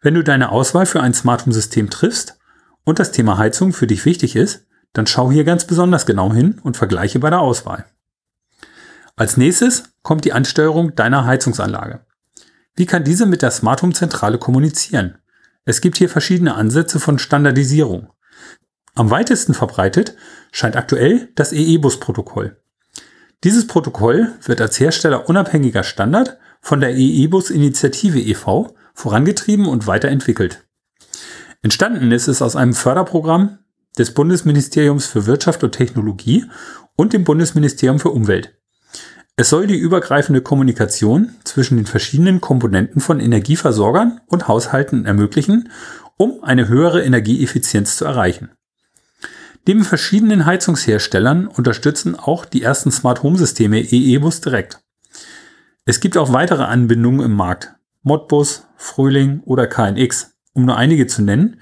Wenn 0.00 0.14
du 0.14 0.24
deine 0.24 0.50
Auswahl 0.50 0.86
für 0.86 1.02
ein 1.02 1.12
Smart 1.12 1.44
Home 1.44 1.52
System 1.52 1.90
triffst 1.90 2.38
und 2.84 2.98
das 2.98 3.12
Thema 3.12 3.36
Heizung 3.36 3.74
für 3.74 3.86
dich 3.86 4.04
wichtig 4.06 4.34
ist, 4.36 4.64
dann 4.94 5.06
schau 5.06 5.30
hier 5.30 5.44
ganz 5.44 5.66
besonders 5.66 6.06
genau 6.06 6.32
hin 6.32 6.58
und 6.62 6.78
vergleiche 6.78 7.18
bei 7.18 7.28
der 7.28 7.40
Auswahl. 7.40 7.84
Als 9.16 9.36
nächstes 9.36 9.84
kommt 10.02 10.24
die 10.24 10.32
Ansteuerung 10.32 10.94
deiner 10.94 11.26
Heizungsanlage. 11.26 12.00
Wie 12.74 12.86
kann 12.86 13.04
diese 13.04 13.26
mit 13.26 13.42
der 13.42 13.50
Smart 13.50 13.82
Home 13.82 13.92
Zentrale 13.92 14.38
kommunizieren? 14.38 15.18
Es 15.66 15.80
gibt 15.80 15.98
hier 15.98 16.08
verschiedene 16.08 16.54
Ansätze 16.54 17.00
von 17.00 17.18
Standardisierung. 17.18 18.10
Am 18.94 19.10
weitesten 19.10 19.52
verbreitet 19.52 20.14
scheint 20.52 20.76
aktuell 20.76 21.28
das 21.34 21.52
EE-Bus-Protokoll. 21.52 22.56
Dieses 23.44 23.66
Protokoll 23.66 24.32
wird 24.42 24.60
als 24.60 24.80
herstellerunabhängiger 24.80 25.84
Standard 25.84 26.38
von 26.60 26.80
der 26.80 26.96
EE-Bus-Initiative 26.96 28.18
e.V. 28.18 28.74
vorangetrieben 28.94 29.66
und 29.66 29.86
weiterentwickelt. 29.86 30.66
Entstanden 31.62 32.12
ist 32.12 32.28
es 32.28 32.42
aus 32.42 32.56
einem 32.56 32.74
Förderprogramm 32.74 33.58
des 33.98 34.12
Bundesministeriums 34.12 35.06
für 35.06 35.26
Wirtschaft 35.26 35.64
und 35.64 35.72
Technologie 35.72 36.44
und 36.96 37.12
dem 37.12 37.24
Bundesministerium 37.24 37.98
für 37.98 38.10
Umwelt. 38.10 38.54
Es 39.36 39.50
soll 39.50 39.66
die 39.66 39.76
übergreifende 39.76 40.40
Kommunikation 40.40 41.34
zwischen 41.44 41.76
den 41.76 41.84
verschiedenen 41.84 42.40
Komponenten 42.40 43.02
von 43.02 43.20
Energieversorgern 43.20 44.20
und 44.28 44.48
Haushalten 44.48 45.04
ermöglichen, 45.04 45.70
um 46.16 46.42
eine 46.42 46.68
höhere 46.68 47.02
Energieeffizienz 47.02 47.96
zu 47.96 48.06
erreichen. 48.06 48.50
Neben 49.66 49.84
verschiedenen 49.84 50.46
Heizungsherstellern 50.46 51.48
unterstützen 51.48 52.14
auch 52.16 52.44
die 52.44 52.62
ersten 52.62 52.92
Smart 52.92 53.22
Home 53.22 53.36
Systeme 53.36 53.80
EE-Bus 53.80 54.40
direkt. 54.40 54.80
Es 55.84 56.00
gibt 56.00 56.16
auch 56.16 56.32
weitere 56.32 56.62
Anbindungen 56.62 57.24
im 57.24 57.34
Markt. 57.34 57.74
Modbus, 58.02 58.66
Frühling 58.76 59.40
oder 59.44 59.66
KNX, 59.66 60.34
um 60.52 60.64
nur 60.64 60.76
einige 60.76 61.08
zu 61.08 61.22
nennen, 61.22 61.60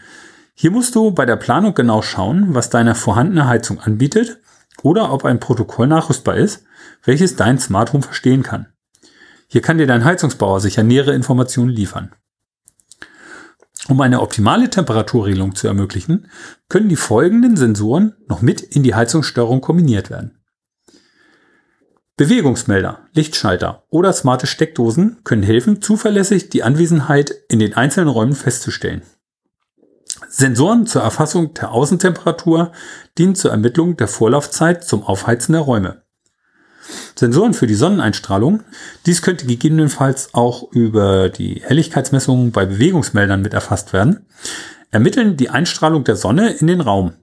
hier 0.55 0.71
musst 0.71 0.95
du 0.95 1.11
bei 1.11 1.27
der 1.27 1.37
Planung 1.37 1.75
genau 1.75 2.03
schauen, 2.03 2.55
was 2.55 2.71
deine 2.71 2.95
vorhandene 2.95 3.49
Heizung 3.49 3.81
anbietet 3.81 4.39
oder 4.83 5.13
ob 5.13 5.25
ein 5.25 5.41
Protokoll 5.41 5.87
nachrüstbar 5.87 6.37
ist, 6.37 6.65
welches 7.03 7.37
dein 7.37 7.59
Smart 7.59 7.93
Home 7.93 8.03
verstehen 8.03 8.43
kann. 8.43 8.67
Hier 9.49 9.63
kann 9.63 9.79
dir 9.79 9.87
dein 9.87 10.05
Heizungsbauer 10.05 10.61
sicher 10.61 10.83
nähere 10.83 11.15
Informationen 11.15 11.71
liefern. 11.71 12.13
Um 13.89 14.01
eine 14.01 14.21
optimale 14.21 14.71
Temperaturregelung 14.71 15.55
zu 15.55 15.67
ermöglichen, 15.67 16.31
können 16.69 16.89
die 16.89 16.97
folgenden 16.97 17.57
Sensoren 17.57 18.15
noch 18.29 18.41
mit 18.41 18.63
in 18.63 18.83
die 18.83 18.95
Heizungssteuerung 18.95 19.61
kombiniert 19.61 20.11
werden. 20.11 20.39
Bewegungsmelder, 22.17 23.01
Lichtschalter 23.13 23.85
oder 23.91 24.13
smarte 24.13 24.47
Steckdosen 24.47 25.19
können 25.25 25.43
helfen, 25.43 25.83
zuverlässig 25.83 26.49
die 26.49 26.63
Anwesenheit 26.63 27.35
in 27.49 27.59
den 27.59 27.75
einzelnen 27.75 28.09
Räumen 28.09 28.35
festzustellen. 28.35 29.03
Sensoren 30.29 30.87
zur 30.87 31.03
Erfassung 31.03 31.55
der 31.55 31.73
Außentemperatur 31.73 32.71
dienen 33.19 33.35
zur 33.35 33.51
Ermittlung 33.51 33.97
der 33.97 34.09
Vorlaufzeit 34.09 34.85
zum 34.85 35.03
Aufheizen 35.03 35.53
der 35.53 35.63
Räume. 35.63 36.04
Sensoren 37.15 37.55
für 37.55 37.67
die 37.67 37.75
Sonneneinstrahlung. 37.75 38.63
Dies 39.07 39.23
könnte 39.23 39.47
gegebenenfalls 39.47 40.35
auch 40.35 40.71
über 40.73 41.29
die 41.29 41.63
Helligkeitsmessungen 41.65 42.53
bei 42.53 42.67
Bewegungsmeldern 42.67 43.43
mit 43.43 43.55
erfasst 43.55 43.93
werden. 43.93 44.27
Ermitteln 44.91 45.37
die 45.37 45.51
Einstrahlung 45.51 46.05
der 46.05 46.17
Sonne 46.17 46.53
in 46.53 46.67
den 46.67 46.81
Raum. 46.81 47.15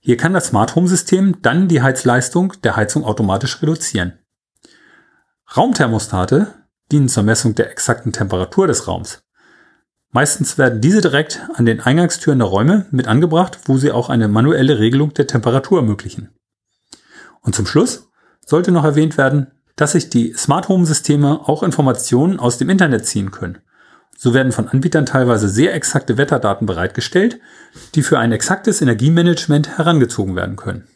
Hier 0.00 0.16
kann 0.16 0.34
das 0.34 0.48
Smart 0.48 0.74
Home 0.74 0.88
System 0.88 1.40
dann 1.42 1.68
die 1.68 1.82
Heizleistung 1.82 2.54
der 2.64 2.76
Heizung 2.76 3.04
automatisch 3.04 3.62
reduzieren. 3.62 4.18
Raumthermostate 5.56 6.54
dienen 6.90 7.08
zur 7.08 7.22
Messung 7.22 7.54
der 7.54 7.70
exakten 7.70 8.12
Temperatur 8.12 8.66
des 8.66 8.86
Raums. 8.86 9.22
Meistens 10.10 10.58
werden 10.58 10.80
diese 10.80 11.00
direkt 11.00 11.40
an 11.54 11.64
den 11.64 11.80
Eingangstüren 11.80 12.38
der 12.38 12.48
Räume 12.48 12.86
mit 12.90 13.08
angebracht, 13.08 13.58
wo 13.64 13.78
sie 13.78 13.92
auch 13.92 14.10
eine 14.10 14.28
manuelle 14.28 14.78
Regelung 14.78 15.14
der 15.14 15.26
Temperatur 15.26 15.78
ermöglichen. 15.78 16.28
Und 17.40 17.54
zum 17.54 17.66
Schluss 17.66 18.10
sollte 18.44 18.72
noch 18.72 18.84
erwähnt 18.84 19.16
werden, 19.16 19.48
dass 19.76 19.92
sich 19.92 20.10
die 20.10 20.34
Smart 20.34 20.68
Home 20.68 20.86
Systeme 20.86 21.40
auch 21.48 21.62
Informationen 21.62 22.38
aus 22.38 22.58
dem 22.58 22.70
Internet 22.70 23.06
ziehen 23.06 23.30
können. 23.30 23.58
So 24.16 24.34
werden 24.34 24.52
von 24.52 24.68
Anbietern 24.68 25.06
teilweise 25.06 25.48
sehr 25.48 25.74
exakte 25.74 26.16
Wetterdaten 26.16 26.66
bereitgestellt, 26.66 27.40
die 27.94 28.02
für 28.02 28.18
ein 28.18 28.32
exaktes 28.32 28.80
Energiemanagement 28.82 29.78
herangezogen 29.78 30.36
werden 30.36 30.56
können. 30.56 30.86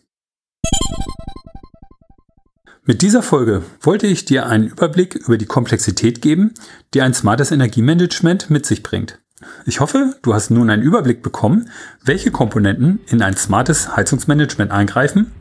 Mit 2.84 3.02
dieser 3.02 3.22
Folge 3.22 3.62
wollte 3.80 4.06
ich 4.06 4.26
dir 4.26 4.46
einen 4.46 4.68
Überblick 4.68 5.16
über 5.16 5.38
die 5.38 5.46
Komplexität 5.46 6.22
geben, 6.22 6.54
die 6.94 7.02
ein 7.02 7.14
smartes 7.14 7.50
Energiemanagement 7.50 8.48
mit 8.48 8.64
sich 8.64 8.84
bringt. 8.84 9.18
Ich 9.64 9.80
hoffe, 9.80 10.14
du 10.22 10.34
hast 10.34 10.50
nun 10.50 10.70
einen 10.70 10.82
Überblick 10.82 11.20
bekommen, 11.20 11.68
welche 12.04 12.30
Komponenten 12.30 13.00
in 13.08 13.22
ein 13.22 13.36
smartes 13.36 13.96
Heizungsmanagement 13.96 14.70
eingreifen 14.70 15.32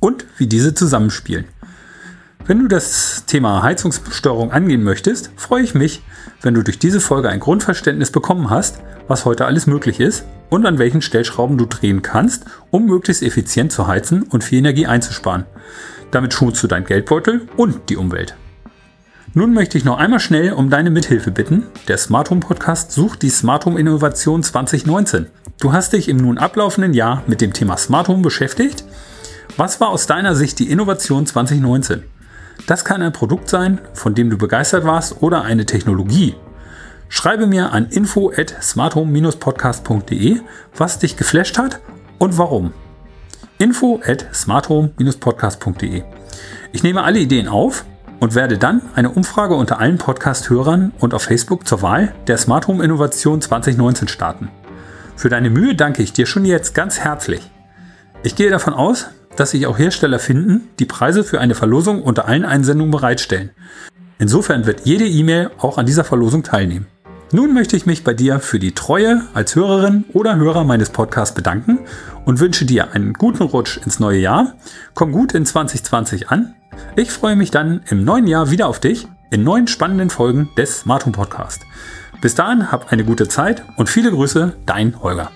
und 0.00 0.26
wie 0.38 0.46
diese 0.46 0.74
zusammenspielen. 0.74 1.44
Wenn 2.46 2.58
du 2.58 2.68
das 2.68 3.26
Thema 3.26 3.62
Heizungssteuerung 3.62 4.50
angehen 4.50 4.82
möchtest, 4.82 5.30
freue 5.36 5.62
ich 5.62 5.74
mich, 5.74 6.02
wenn 6.42 6.54
du 6.54 6.62
durch 6.62 6.78
diese 6.78 7.00
Folge 7.00 7.28
ein 7.28 7.38
Grundverständnis 7.38 8.10
bekommen 8.10 8.50
hast, 8.50 8.80
was 9.06 9.24
heute 9.24 9.44
alles 9.44 9.66
möglich 9.66 10.00
ist 10.00 10.24
und 10.48 10.66
an 10.66 10.78
welchen 10.78 11.02
Stellschrauben 11.02 11.58
du 11.58 11.66
drehen 11.66 12.02
kannst, 12.02 12.46
um 12.70 12.86
möglichst 12.86 13.22
effizient 13.22 13.70
zu 13.70 13.86
heizen 13.86 14.22
und 14.22 14.42
viel 14.42 14.58
Energie 14.58 14.86
einzusparen. 14.86 15.44
Damit 16.10 16.34
schonst 16.34 16.62
du 16.62 16.66
dein 16.66 16.84
Geldbeutel 16.84 17.46
und 17.56 17.88
die 17.88 17.96
Umwelt. 17.96 18.34
Nun 19.32 19.54
möchte 19.54 19.78
ich 19.78 19.84
noch 19.84 19.98
einmal 19.98 20.18
schnell 20.18 20.52
um 20.52 20.70
deine 20.70 20.90
Mithilfe 20.90 21.30
bitten. 21.30 21.62
Der 21.86 21.98
Smart 21.98 22.30
Home 22.30 22.40
Podcast 22.40 22.90
sucht 22.90 23.22
die 23.22 23.30
Smart 23.30 23.64
Home 23.64 23.78
Innovation 23.78 24.42
2019. 24.42 25.26
Du 25.60 25.72
hast 25.72 25.92
dich 25.92 26.08
im 26.08 26.16
nun 26.16 26.36
ablaufenden 26.36 26.94
Jahr 26.94 27.22
mit 27.28 27.40
dem 27.40 27.52
Thema 27.52 27.76
Smart 27.76 28.08
Home 28.08 28.22
beschäftigt. 28.22 28.82
Was 29.60 29.78
war 29.78 29.90
aus 29.90 30.06
deiner 30.06 30.34
Sicht 30.34 30.58
die 30.58 30.70
Innovation 30.70 31.26
2019? 31.26 32.02
Das 32.66 32.82
kann 32.82 33.02
ein 33.02 33.12
Produkt 33.12 33.50
sein, 33.50 33.78
von 33.92 34.14
dem 34.14 34.30
du 34.30 34.38
begeistert 34.38 34.86
warst 34.86 35.20
oder 35.20 35.42
eine 35.42 35.66
Technologie. 35.66 36.34
Schreibe 37.10 37.46
mir 37.46 37.70
an 37.70 37.90
info 37.90 38.32
at 38.34 38.54
smarthome-podcast.de, 38.62 40.40
was 40.74 40.98
dich 40.98 41.18
geflasht 41.18 41.58
hat 41.58 41.80
und 42.18 42.38
warum. 42.38 42.72
info 43.58 44.00
at 44.02 44.34
smarthome-podcast.de. 44.34 46.04
Ich 46.72 46.82
nehme 46.82 47.02
alle 47.02 47.18
Ideen 47.18 47.46
auf 47.46 47.84
und 48.18 48.34
werde 48.34 48.56
dann 48.56 48.80
eine 48.94 49.10
Umfrage 49.10 49.56
unter 49.56 49.78
allen 49.78 49.98
Podcast-Hörern 49.98 50.92
und 51.00 51.12
auf 51.12 51.24
Facebook 51.24 51.68
zur 51.68 51.82
Wahl 51.82 52.14
der 52.28 52.38
Smart 52.38 52.66
Home 52.66 52.82
Innovation 52.82 53.42
2019 53.42 54.08
starten. 54.08 54.48
Für 55.16 55.28
deine 55.28 55.50
Mühe 55.50 55.74
danke 55.74 56.02
ich 56.02 56.14
dir 56.14 56.24
schon 56.24 56.46
jetzt 56.46 56.74
ganz 56.74 56.98
herzlich. 57.00 57.42
Ich 58.22 58.36
gehe 58.36 58.48
davon 58.48 58.72
aus, 58.72 59.10
dass 59.40 59.52
sich 59.52 59.66
auch 59.66 59.78
Hersteller 59.78 60.18
finden, 60.18 60.68
die 60.78 60.84
Preise 60.84 61.24
für 61.24 61.40
eine 61.40 61.54
Verlosung 61.54 62.02
unter 62.02 62.28
allen 62.28 62.44
Einsendungen 62.44 62.90
bereitstellen. 62.90 63.50
Insofern 64.18 64.66
wird 64.66 64.82
jede 64.84 65.06
E-Mail 65.06 65.50
auch 65.56 65.78
an 65.78 65.86
dieser 65.86 66.04
Verlosung 66.04 66.42
teilnehmen. 66.42 66.86
Nun 67.32 67.54
möchte 67.54 67.74
ich 67.74 67.86
mich 67.86 68.04
bei 68.04 68.12
dir 68.12 68.40
für 68.40 68.58
die 68.58 68.72
Treue 68.72 69.22
als 69.32 69.56
Hörerin 69.56 70.04
oder 70.12 70.36
Hörer 70.36 70.64
meines 70.64 70.90
Podcasts 70.90 71.34
bedanken 71.34 71.78
und 72.26 72.38
wünsche 72.38 72.66
dir 72.66 72.92
einen 72.92 73.14
guten 73.14 73.44
Rutsch 73.44 73.78
ins 73.78 73.98
neue 73.98 74.18
Jahr. 74.18 74.56
Komm 74.92 75.10
gut 75.10 75.32
in 75.32 75.46
2020 75.46 76.28
an. 76.28 76.54
Ich 76.96 77.10
freue 77.10 77.36
mich 77.36 77.50
dann 77.50 77.80
im 77.88 78.04
neuen 78.04 78.26
Jahr 78.26 78.50
wieder 78.50 78.68
auf 78.68 78.78
dich 78.78 79.08
in 79.30 79.42
neuen 79.42 79.68
spannenden 79.68 80.10
Folgen 80.10 80.50
des 80.58 80.80
Smart 80.80 81.06
Home 81.06 81.16
Podcast. 81.16 81.62
Bis 82.20 82.34
dahin, 82.34 82.70
hab 82.70 82.92
eine 82.92 83.04
gute 83.04 83.26
Zeit 83.26 83.62
und 83.76 83.88
viele 83.88 84.10
Grüße, 84.10 84.52
dein 84.66 85.00
Holger. 85.00 85.30